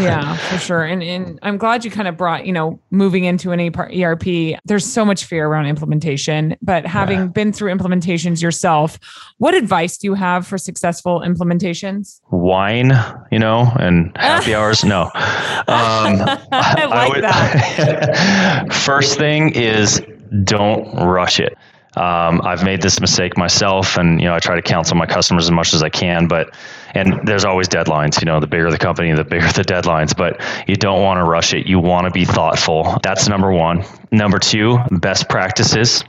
yeah, 0.00 0.36
for 0.48 0.56
sure. 0.56 0.84
And 0.84 1.02
and 1.02 1.36
I'm 1.42 1.56
glad 1.56 1.84
you 1.84 1.90
kind 1.90 2.06
of 2.06 2.16
brought, 2.16 2.46
you 2.46 2.52
know, 2.52 2.78
moving 2.92 3.24
into 3.24 3.50
an 3.50 3.58
ERP. 3.60 4.56
There's 4.64 4.86
so 4.86 5.04
much 5.04 5.24
fear 5.24 5.48
around 5.48 5.66
implementation, 5.66 6.56
but 6.62 6.86
having 6.86 7.18
yeah. 7.18 7.26
been 7.26 7.52
through 7.52 7.74
implementations 7.74 8.40
yourself, 8.40 9.00
what 9.38 9.54
advice 9.54 9.98
do 9.98 10.06
you 10.06 10.14
have 10.14 10.46
for 10.46 10.58
successful 10.58 11.22
implementations? 11.26 12.20
Wine, 12.30 12.92
you 13.32 13.40
know, 13.40 13.72
and 13.80 14.16
happy 14.16 14.54
hours. 14.54 14.84
No, 14.84 15.02
um, 15.02 15.10
I 15.66 16.84
like 16.84 16.92
I 16.92 17.08
would, 17.08 17.24
that. 17.24 18.72
first 18.72 19.18
thing 19.18 19.56
is 19.56 20.00
don't 20.44 20.84
rush 20.94 21.40
it. 21.40 21.58
Um, 21.96 22.40
I've 22.42 22.64
made 22.64 22.80
this 22.80 23.00
mistake 23.00 23.36
myself, 23.36 23.98
and 23.98 24.20
you 24.20 24.26
know 24.26 24.34
I 24.34 24.38
try 24.38 24.56
to 24.56 24.62
counsel 24.62 24.96
my 24.96 25.06
customers 25.06 25.44
as 25.44 25.50
much 25.50 25.74
as 25.74 25.82
I 25.82 25.90
can, 25.90 26.26
but 26.26 26.54
and 26.94 27.26
there's 27.26 27.44
always 27.44 27.68
deadlines. 27.68 28.20
You 28.20 28.26
know, 28.26 28.40
the 28.40 28.46
bigger 28.46 28.70
the 28.70 28.78
company, 28.78 29.12
the 29.12 29.24
bigger 29.24 29.46
the 29.46 29.62
deadlines. 29.62 30.16
But 30.16 30.40
you 30.66 30.76
don't 30.76 31.02
want 31.02 31.18
to 31.18 31.24
rush 31.24 31.52
it. 31.52 31.66
You 31.66 31.80
want 31.80 32.06
to 32.06 32.10
be 32.10 32.24
thoughtful. 32.24 32.98
That's 33.02 33.28
number 33.28 33.52
one. 33.52 33.84
Number 34.10 34.38
two, 34.38 34.78
best 34.90 35.28
practices. 35.28 36.04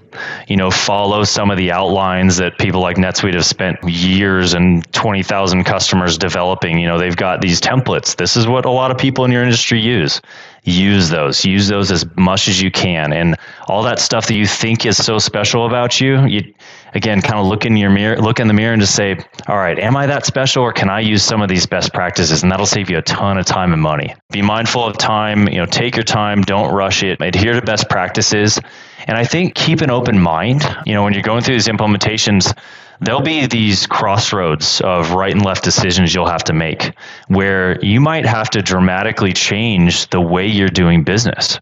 You 0.48 0.58
know, 0.58 0.72
follow 0.72 1.24
some 1.24 1.52
of 1.52 1.58
the 1.58 1.72
outlines 1.72 2.38
that 2.38 2.58
people 2.58 2.82
like 2.82 2.98
NetSuite 2.98 3.34
have 3.34 3.46
spent 3.46 3.78
years 3.84 4.54
and 4.54 4.92
20,000 4.94 5.64
customers 5.64 6.18
developing. 6.18 6.80
You 6.80 6.88
know, 6.88 6.98
they've 6.98 7.16
got 7.16 7.42
these 7.42 7.60
templates. 7.60 8.16
This 8.16 8.38
is 8.38 8.48
what 8.48 8.66
a 8.66 8.72
lot 8.72 8.92
of 8.92 8.98
people 8.98 9.26
in 9.26 9.32
your 9.32 9.44
industry 9.44 9.80
use 9.80 10.22
use 10.66 11.10
those 11.10 11.44
use 11.44 11.68
those 11.68 11.92
as 11.92 12.06
much 12.16 12.48
as 12.48 12.62
you 12.62 12.72
can 12.72 13.12
and 13.12 13.36
all 13.68 13.84
that 13.84 14.00
stuff 14.00 14.28
that 14.28 14.36
you 14.36 14.46
think 14.46 14.86
is 14.86 15.04
so 15.04 15.20
special 15.20 15.66
about 15.66 16.00
you 16.00 16.26
you 16.26 16.54
again 16.96 17.22
kind 17.22 17.40
of 17.40 17.46
look 17.46 17.66
in 17.66 17.76
your 17.78 17.90
mirror 17.90 18.18
look 18.18 18.40
in 18.40 18.48
the 18.48 18.54
mirror 18.54 18.74
and 18.74 18.82
just 18.82 18.96
say 18.96 19.18
all 19.48 19.58
right 19.58 19.80
am 19.80 19.96
i 19.96 20.06
that 20.06 20.26
special 20.26 20.64
or 20.64 20.72
can 20.72 20.90
i 20.90 21.00
use 21.00 21.24
some 21.24 21.42
of 21.42 21.50
these 21.50 21.66
best 21.66 21.94
practices? 21.94 22.44
And 22.44 22.52
that'll 22.52 22.66
save 22.66 22.90
you 22.90 22.98
a 22.98 23.02
ton 23.02 23.38
of 23.38 23.46
time 23.46 23.74
and 23.74 23.82
money. 23.82 24.16
Be 24.32 24.42
mindful 24.42 24.86
of 24.86 24.98
time 24.98 25.48
you 25.48 25.58
know 25.58 25.66
take 25.66 25.96
your 25.96 26.04
time 26.04 26.42
don't 26.42 26.74
rush 26.74 27.04
it. 27.04 27.22
Adhere 27.22 27.54
to 27.54 27.62
best 27.62 27.90
practices. 27.90 28.60
And 29.08 29.18
i 29.18 29.26
think 29.26 29.56
keep 29.56 29.82
an 29.82 29.90
open 29.90 30.20
mind. 30.20 30.62
You 30.86 30.94
know 30.94 31.04
when 31.04 31.14
you're 31.14 31.24
going 31.24 31.42
through 31.44 31.56
these 31.56 31.68
implementations 31.68 32.56
there'll 33.02 33.22
be 33.22 33.48
these 33.48 33.86
crossroads 33.88 34.80
of 34.82 35.12
right 35.12 35.34
and 35.34 35.44
left 35.44 35.64
decisions 35.64 36.14
you'll 36.14 36.28
have 36.28 36.44
to 36.44 36.54
make 36.54 36.94
where 37.28 37.84
you 37.84 38.00
might 38.00 38.26
have 38.26 38.50
to 38.52 38.62
dramatically 38.62 39.34
change 39.34 40.08
the 40.10 40.22
way 40.22 40.48
you're 40.48 40.70
doing 40.70 41.04
business 41.04 41.60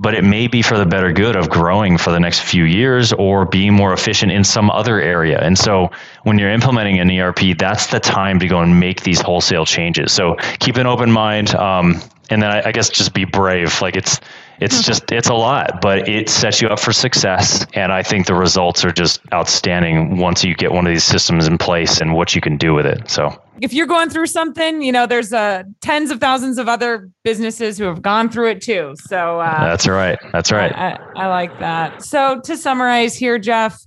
but 0.00 0.14
it 0.14 0.24
may 0.24 0.46
be 0.46 0.62
for 0.62 0.78
the 0.78 0.86
better 0.86 1.12
good 1.12 1.36
of 1.36 1.50
growing 1.50 1.98
for 1.98 2.10
the 2.10 2.18
next 2.18 2.40
few 2.40 2.64
years 2.64 3.12
or 3.12 3.44
being 3.44 3.74
more 3.74 3.92
efficient 3.92 4.32
in 4.32 4.42
some 4.42 4.70
other 4.70 4.98
area. 4.98 5.38
And 5.38 5.58
so 5.58 5.90
when 6.22 6.38
you're 6.38 6.50
implementing 6.50 6.98
an 6.98 7.10
ERP, 7.10 7.58
that's 7.58 7.88
the 7.88 8.00
time 8.00 8.38
to 8.38 8.48
go 8.48 8.60
and 8.60 8.80
make 8.80 9.02
these 9.02 9.20
wholesale 9.20 9.66
changes. 9.66 10.10
So 10.12 10.36
keep 10.58 10.76
an 10.76 10.86
open 10.86 11.12
mind. 11.12 11.54
Um, 11.54 12.00
and 12.30 12.42
then 12.42 12.50
I, 12.50 12.68
I 12.68 12.72
guess 12.72 12.88
just 12.88 13.12
be 13.12 13.24
brave. 13.26 13.82
Like 13.82 13.96
it's 13.96 14.20
it's 14.58 14.76
mm-hmm. 14.76 14.84
just 14.84 15.12
it's 15.12 15.28
a 15.28 15.34
lot, 15.34 15.82
but 15.82 16.08
it 16.08 16.30
sets 16.30 16.62
you 16.62 16.68
up 16.68 16.80
for 16.80 16.92
success. 16.92 17.66
And 17.74 17.92
I 17.92 18.02
think 18.02 18.26
the 18.26 18.34
results 18.34 18.84
are 18.84 18.92
just 18.92 19.20
outstanding 19.34 20.16
once 20.16 20.44
you 20.44 20.54
get 20.54 20.72
one 20.72 20.86
of 20.86 20.92
these 20.92 21.04
systems 21.04 21.46
in 21.46 21.58
place 21.58 22.00
and 22.00 22.14
what 22.14 22.34
you 22.34 22.40
can 22.40 22.56
do 22.56 22.72
with 22.72 22.86
it. 22.86 23.10
So 23.10 23.38
if 23.60 23.72
you're 23.72 23.86
going 23.86 24.10
through 24.10 24.26
something, 24.26 24.82
you 24.82 24.92
know, 24.92 25.06
there's 25.06 25.32
uh, 25.32 25.64
tens 25.80 26.10
of 26.10 26.20
thousands 26.20 26.58
of 26.58 26.68
other 26.68 27.10
businesses 27.24 27.78
who 27.78 27.84
have 27.84 28.02
gone 28.02 28.30
through 28.30 28.50
it 28.50 28.62
too. 28.62 28.94
So 28.96 29.40
uh, 29.40 29.64
that's 29.64 29.86
right. 29.86 30.18
That's 30.32 30.50
right. 30.50 30.72
I, 30.74 30.92
I, 31.16 31.24
I 31.24 31.26
like 31.26 31.58
that. 31.60 32.02
So 32.02 32.40
to 32.40 32.56
summarize 32.56 33.16
here, 33.16 33.38
Jeff, 33.38 33.78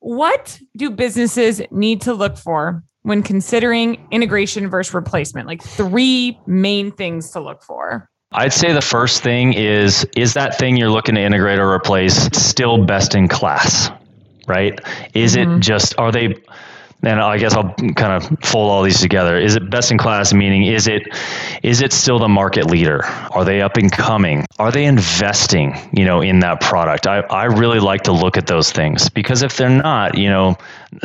what 0.00 0.60
do 0.76 0.90
businesses 0.90 1.60
need 1.70 2.00
to 2.02 2.14
look 2.14 2.36
for 2.36 2.82
when 3.02 3.22
considering 3.22 4.06
integration 4.10 4.68
versus 4.68 4.94
replacement? 4.94 5.46
Like 5.46 5.62
three 5.62 6.38
main 6.46 6.92
things 6.92 7.30
to 7.32 7.40
look 7.40 7.62
for. 7.62 8.08
I'd 8.32 8.52
say 8.52 8.72
the 8.72 8.82
first 8.82 9.22
thing 9.22 9.52
is 9.52 10.06
is 10.16 10.34
that 10.34 10.58
thing 10.58 10.76
you're 10.76 10.90
looking 10.90 11.14
to 11.14 11.20
integrate 11.20 11.58
or 11.58 11.72
replace 11.72 12.14
still 12.36 12.84
best 12.84 13.14
in 13.14 13.28
class? 13.28 13.90
Right? 14.46 14.78
Is 15.14 15.36
mm-hmm. 15.36 15.58
it 15.58 15.60
just 15.60 15.98
are 15.98 16.12
they 16.12 16.34
and 17.02 17.20
I 17.20 17.38
guess 17.38 17.54
I'll 17.54 17.74
kind 17.74 18.12
of 18.12 18.24
fold 18.40 18.70
all 18.70 18.82
these 18.82 19.00
together. 19.00 19.38
Is 19.38 19.56
it 19.56 19.70
best 19.70 19.90
in 19.90 19.98
class? 19.98 20.32
Meaning, 20.32 20.64
is 20.64 20.88
it 20.88 21.02
is 21.62 21.80
it 21.80 21.92
still 21.92 22.18
the 22.18 22.28
market 22.28 22.66
leader? 22.66 23.04
Are 23.32 23.44
they 23.44 23.60
up 23.60 23.76
and 23.76 23.92
coming? 23.92 24.44
Are 24.58 24.72
they 24.72 24.84
investing, 24.84 25.74
you 25.92 26.04
know, 26.04 26.20
in 26.20 26.40
that 26.40 26.60
product? 26.60 27.06
I, 27.06 27.20
I 27.20 27.44
really 27.44 27.80
like 27.80 28.02
to 28.02 28.12
look 28.12 28.36
at 28.36 28.46
those 28.46 28.72
things 28.72 29.08
because 29.08 29.42
if 29.42 29.56
they're 29.56 29.68
not, 29.68 30.16
you 30.16 30.28
know, 30.28 30.56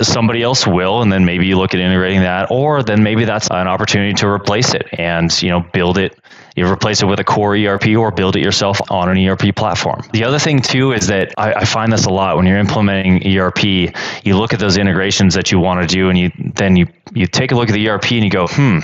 somebody 0.02 0.42
else 0.44 0.66
will, 0.66 1.02
and 1.02 1.12
then 1.12 1.26
maybe 1.26 1.48
you 1.48 1.58
look 1.58 1.74
at 1.74 1.80
integrating 1.80 2.22
that, 2.22 2.52
or 2.52 2.84
then 2.84 3.04
maybe 3.04 3.26
that's 3.26 3.50
an 3.50 3.68
opportunity 3.68 4.14
to 4.14 4.28
replace 4.28 4.74
it 4.74 4.88
and 4.94 5.42
you 5.42 5.50
know 5.50 5.62
build 5.74 5.98
it 5.98 6.18
you 6.56 6.68
replace 6.70 7.02
it 7.02 7.06
with 7.06 7.20
a 7.20 7.24
core 7.24 7.56
ERP 7.56 7.88
or 7.98 8.12
build 8.12 8.36
it 8.36 8.44
yourself 8.44 8.80
on 8.92 9.10
an 9.10 9.18
ERP 9.18 9.56
platform. 9.56 10.02
The 10.12 10.26
other 10.26 10.40
thing 10.40 10.60
too 10.62 10.92
is 10.92 11.08
that 11.08 11.34
I, 11.38 11.54
I, 11.54 11.66
find 11.66 11.94
this 11.94 12.06
a 12.06 12.10
lot 12.10 12.36
when 12.36 12.46
you're 12.46 12.58
implementing 12.58 13.26
ERP. 13.26 13.64
You 13.64 14.38
look 14.38 14.54
at 14.54 14.60
those 14.60 14.78
integrations 14.78 15.34
that 15.36 15.52
you 15.52 15.60
want 15.60 15.88
to 15.88 15.96
do, 15.96 16.10
and 16.10 16.18
you 16.18 16.32
then 16.56 16.76
you 16.76 16.88
you 17.14 17.28
take 17.28 17.52
a 17.52 17.56
look 17.56 17.70
at 17.70 17.74
the 17.74 17.88
ERP 17.88 18.12
and 18.12 18.24
you 18.24 18.30
go, 18.30 18.48
hmm, 18.48 18.80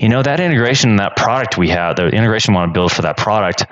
you 0.00 0.08
know 0.08 0.22
that 0.22 0.40
integration, 0.40 0.96
that 0.96 1.16
product 1.16 1.56
we 1.56 1.68
have, 1.68 1.96
the 1.96 2.08
integration 2.08 2.54
we 2.54 2.56
want 2.56 2.70
to 2.70 2.72
build 2.72 2.92
for 2.92 3.02
that 3.02 3.16
product 3.16 3.66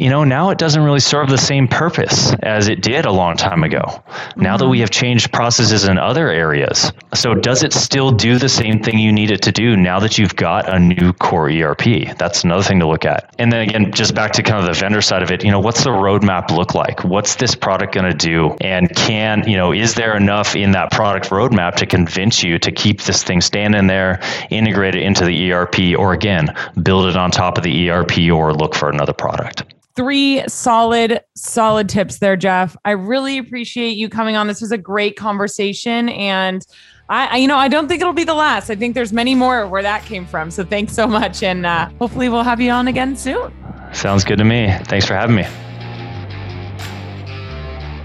you 0.00 0.08
know, 0.08 0.24
now 0.24 0.48
it 0.48 0.56
doesn't 0.56 0.82
really 0.82 0.98
serve 0.98 1.28
the 1.28 1.36
same 1.36 1.68
purpose 1.68 2.32
as 2.42 2.68
it 2.68 2.80
did 2.80 3.04
a 3.04 3.12
long 3.12 3.36
time 3.36 3.62
ago. 3.62 3.82
Mm-hmm. 3.84 4.40
Now 4.40 4.56
that 4.56 4.66
we 4.66 4.80
have 4.80 4.88
changed 4.88 5.30
processes 5.30 5.84
in 5.84 5.98
other 5.98 6.30
areas. 6.30 6.90
So 7.12 7.34
does 7.34 7.62
it 7.62 7.74
still 7.74 8.10
do 8.10 8.38
the 8.38 8.48
same 8.48 8.82
thing 8.82 8.98
you 8.98 9.12
need 9.12 9.30
it 9.30 9.42
to 9.42 9.52
do 9.52 9.76
now 9.76 10.00
that 10.00 10.16
you've 10.16 10.34
got 10.34 10.74
a 10.74 10.78
new 10.78 11.12
core 11.12 11.50
ERP? 11.50 12.16
That's 12.16 12.44
another 12.44 12.62
thing 12.62 12.80
to 12.80 12.88
look 12.88 13.04
at. 13.04 13.34
And 13.38 13.52
then 13.52 13.68
again, 13.68 13.92
just 13.92 14.14
back 14.14 14.32
to 14.32 14.42
kind 14.42 14.66
of 14.66 14.74
the 14.74 14.80
vendor 14.80 15.02
side 15.02 15.22
of 15.22 15.30
it, 15.30 15.44
you 15.44 15.50
know, 15.50 15.60
what's 15.60 15.84
the 15.84 15.90
roadmap 15.90 16.50
look 16.50 16.74
like? 16.74 17.04
What's 17.04 17.36
this 17.36 17.54
product 17.54 17.92
going 17.92 18.10
to 18.10 18.16
do? 18.16 18.56
And 18.62 18.88
can, 18.96 19.46
you 19.46 19.58
know, 19.58 19.72
is 19.72 19.96
there 19.96 20.16
enough 20.16 20.56
in 20.56 20.70
that 20.70 20.92
product 20.92 21.28
roadmap 21.28 21.74
to 21.74 21.84
convince 21.84 22.42
you 22.42 22.58
to 22.60 22.72
keep 22.72 23.02
this 23.02 23.22
thing 23.22 23.42
standing 23.42 23.86
there, 23.86 24.22
integrate 24.48 24.94
it 24.94 25.02
into 25.02 25.26
the 25.26 25.52
ERP, 25.52 25.98
or 25.98 26.14
again, 26.14 26.56
build 26.82 27.06
it 27.06 27.18
on 27.18 27.30
top 27.30 27.58
of 27.58 27.64
the 27.64 27.90
ERP 27.90 28.30
or 28.32 28.54
look 28.54 28.74
for 28.74 28.88
another 28.88 29.12
product? 29.12 29.64
Three 29.96 30.46
solid 30.48 31.20
solid 31.34 31.88
tips 31.88 32.18
there 32.18 32.36
jeff. 32.36 32.76
I 32.84 32.92
really 32.92 33.38
appreciate 33.38 33.96
you 33.96 34.08
coming 34.08 34.36
on. 34.36 34.46
This 34.46 34.60
was 34.60 34.72
a 34.72 34.78
great 34.78 35.16
conversation 35.16 36.08
and 36.10 36.64
I, 37.08 37.26
I, 37.26 37.36
you 37.38 37.48
know 37.48 37.56
i 37.56 37.66
don't 37.66 37.88
think 37.88 38.00
it'll 38.00 38.12
be 38.12 38.24
the 38.24 38.34
last. 38.34 38.70
I 38.70 38.76
think 38.76 38.94
there's 38.94 39.12
many 39.12 39.34
more 39.34 39.66
where 39.66 39.82
that 39.82 40.04
came 40.04 40.26
from. 40.26 40.50
So 40.50 40.64
thanks 40.64 40.92
so 40.92 41.06
much 41.06 41.42
and 41.42 41.66
uh, 41.66 41.88
hopefully 41.98 42.28
we'll 42.28 42.44
have 42.44 42.60
you 42.60 42.70
on 42.70 42.88
again 42.88 43.16
soon. 43.16 43.52
Sounds 43.92 44.24
good 44.24 44.38
to 44.38 44.44
me. 44.44 44.72
Thanks 44.84 45.06
for 45.06 45.14
having 45.14 45.36
me 45.36 45.46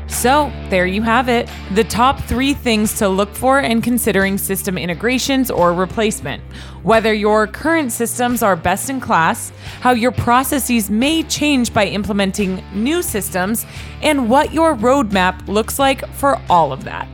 so, 0.07 0.51
there 0.69 0.85
you 0.85 1.01
have 1.01 1.29
it 1.29 1.49
the 1.73 1.83
top 1.83 2.19
three 2.21 2.53
things 2.53 2.97
to 2.99 3.09
look 3.09 3.29
for 3.33 3.59
in 3.59 3.81
considering 3.81 4.37
system 4.37 4.77
integrations 4.77 5.49
or 5.49 5.73
replacement. 5.73 6.43
Whether 6.83 7.13
your 7.13 7.47
current 7.47 7.91
systems 7.91 8.43
are 8.43 8.55
best 8.55 8.89
in 8.89 8.99
class, 8.99 9.51
how 9.81 9.91
your 9.91 10.11
processes 10.11 10.89
may 10.89 11.23
change 11.23 11.73
by 11.73 11.87
implementing 11.87 12.63
new 12.73 13.01
systems, 13.01 13.65
and 14.01 14.29
what 14.29 14.53
your 14.53 14.75
roadmap 14.75 15.47
looks 15.47 15.79
like 15.79 16.07
for 16.13 16.39
all 16.49 16.71
of 16.71 16.83
that. 16.83 17.07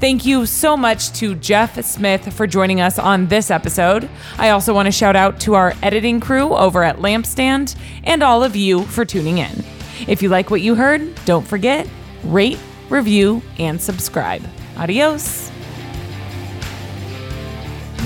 Thank 0.00 0.24
you 0.24 0.46
so 0.46 0.76
much 0.76 1.12
to 1.14 1.34
Jeff 1.34 1.84
Smith 1.84 2.32
for 2.32 2.46
joining 2.46 2.80
us 2.80 2.98
on 2.98 3.26
this 3.26 3.50
episode. 3.50 4.08
I 4.38 4.50
also 4.50 4.72
want 4.72 4.86
to 4.86 4.92
shout 4.92 5.16
out 5.16 5.40
to 5.40 5.54
our 5.54 5.74
editing 5.82 6.20
crew 6.20 6.54
over 6.54 6.84
at 6.84 6.98
Lampstand 6.98 7.76
and 8.04 8.22
all 8.22 8.44
of 8.44 8.54
you 8.54 8.84
for 8.84 9.04
tuning 9.04 9.38
in. 9.38 9.64
If 10.06 10.22
you 10.22 10.28
like 10.28 10.50
what 10.50 10.60
you 10.60 10.74
heard, 10.74 11.14
don't 11.24 11.46
forget 11.46 11.88
rate, 12.24 12.58
review, 12.88 13.42
and 13.58 13.80
subscribe. 13.80 14.42
Adios. 14.76 15.50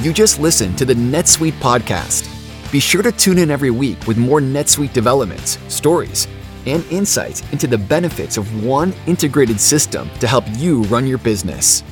You 0.03 0.13
just 0.13 0.39
listened 0.39 0.79
to 0.79 0.85
the 0.85 0.95
NetSuite 0.95 1.53
podcast. 1.61 2.27
Be 2.73 2.81
sure 2.81 3.03
to 3.03 3.13
tune 3.13 3.39
in 3.39 3.51
every 3.51 3.71
week 3.71 4.07
with 4.07 4.17
more 4.17 4.41
NetSuite 4.41 4.93
developments, 4.93 5.59
stories, 5.69 6.27
and 6.67 6.85
insights 6.91 7.43
into 7.53 7.67
the 7.67 7.77
benefits 7.77 8.37
of 8.37 8.65
one 8.65 8.95
integrated 9.07 9.61
system 9.61 10.09
to 10.21 10.27
help 10.27 10.45
you 10.57 10.83
run 10.85 11.07
your 11.07 11.19
business. 11.19 11.83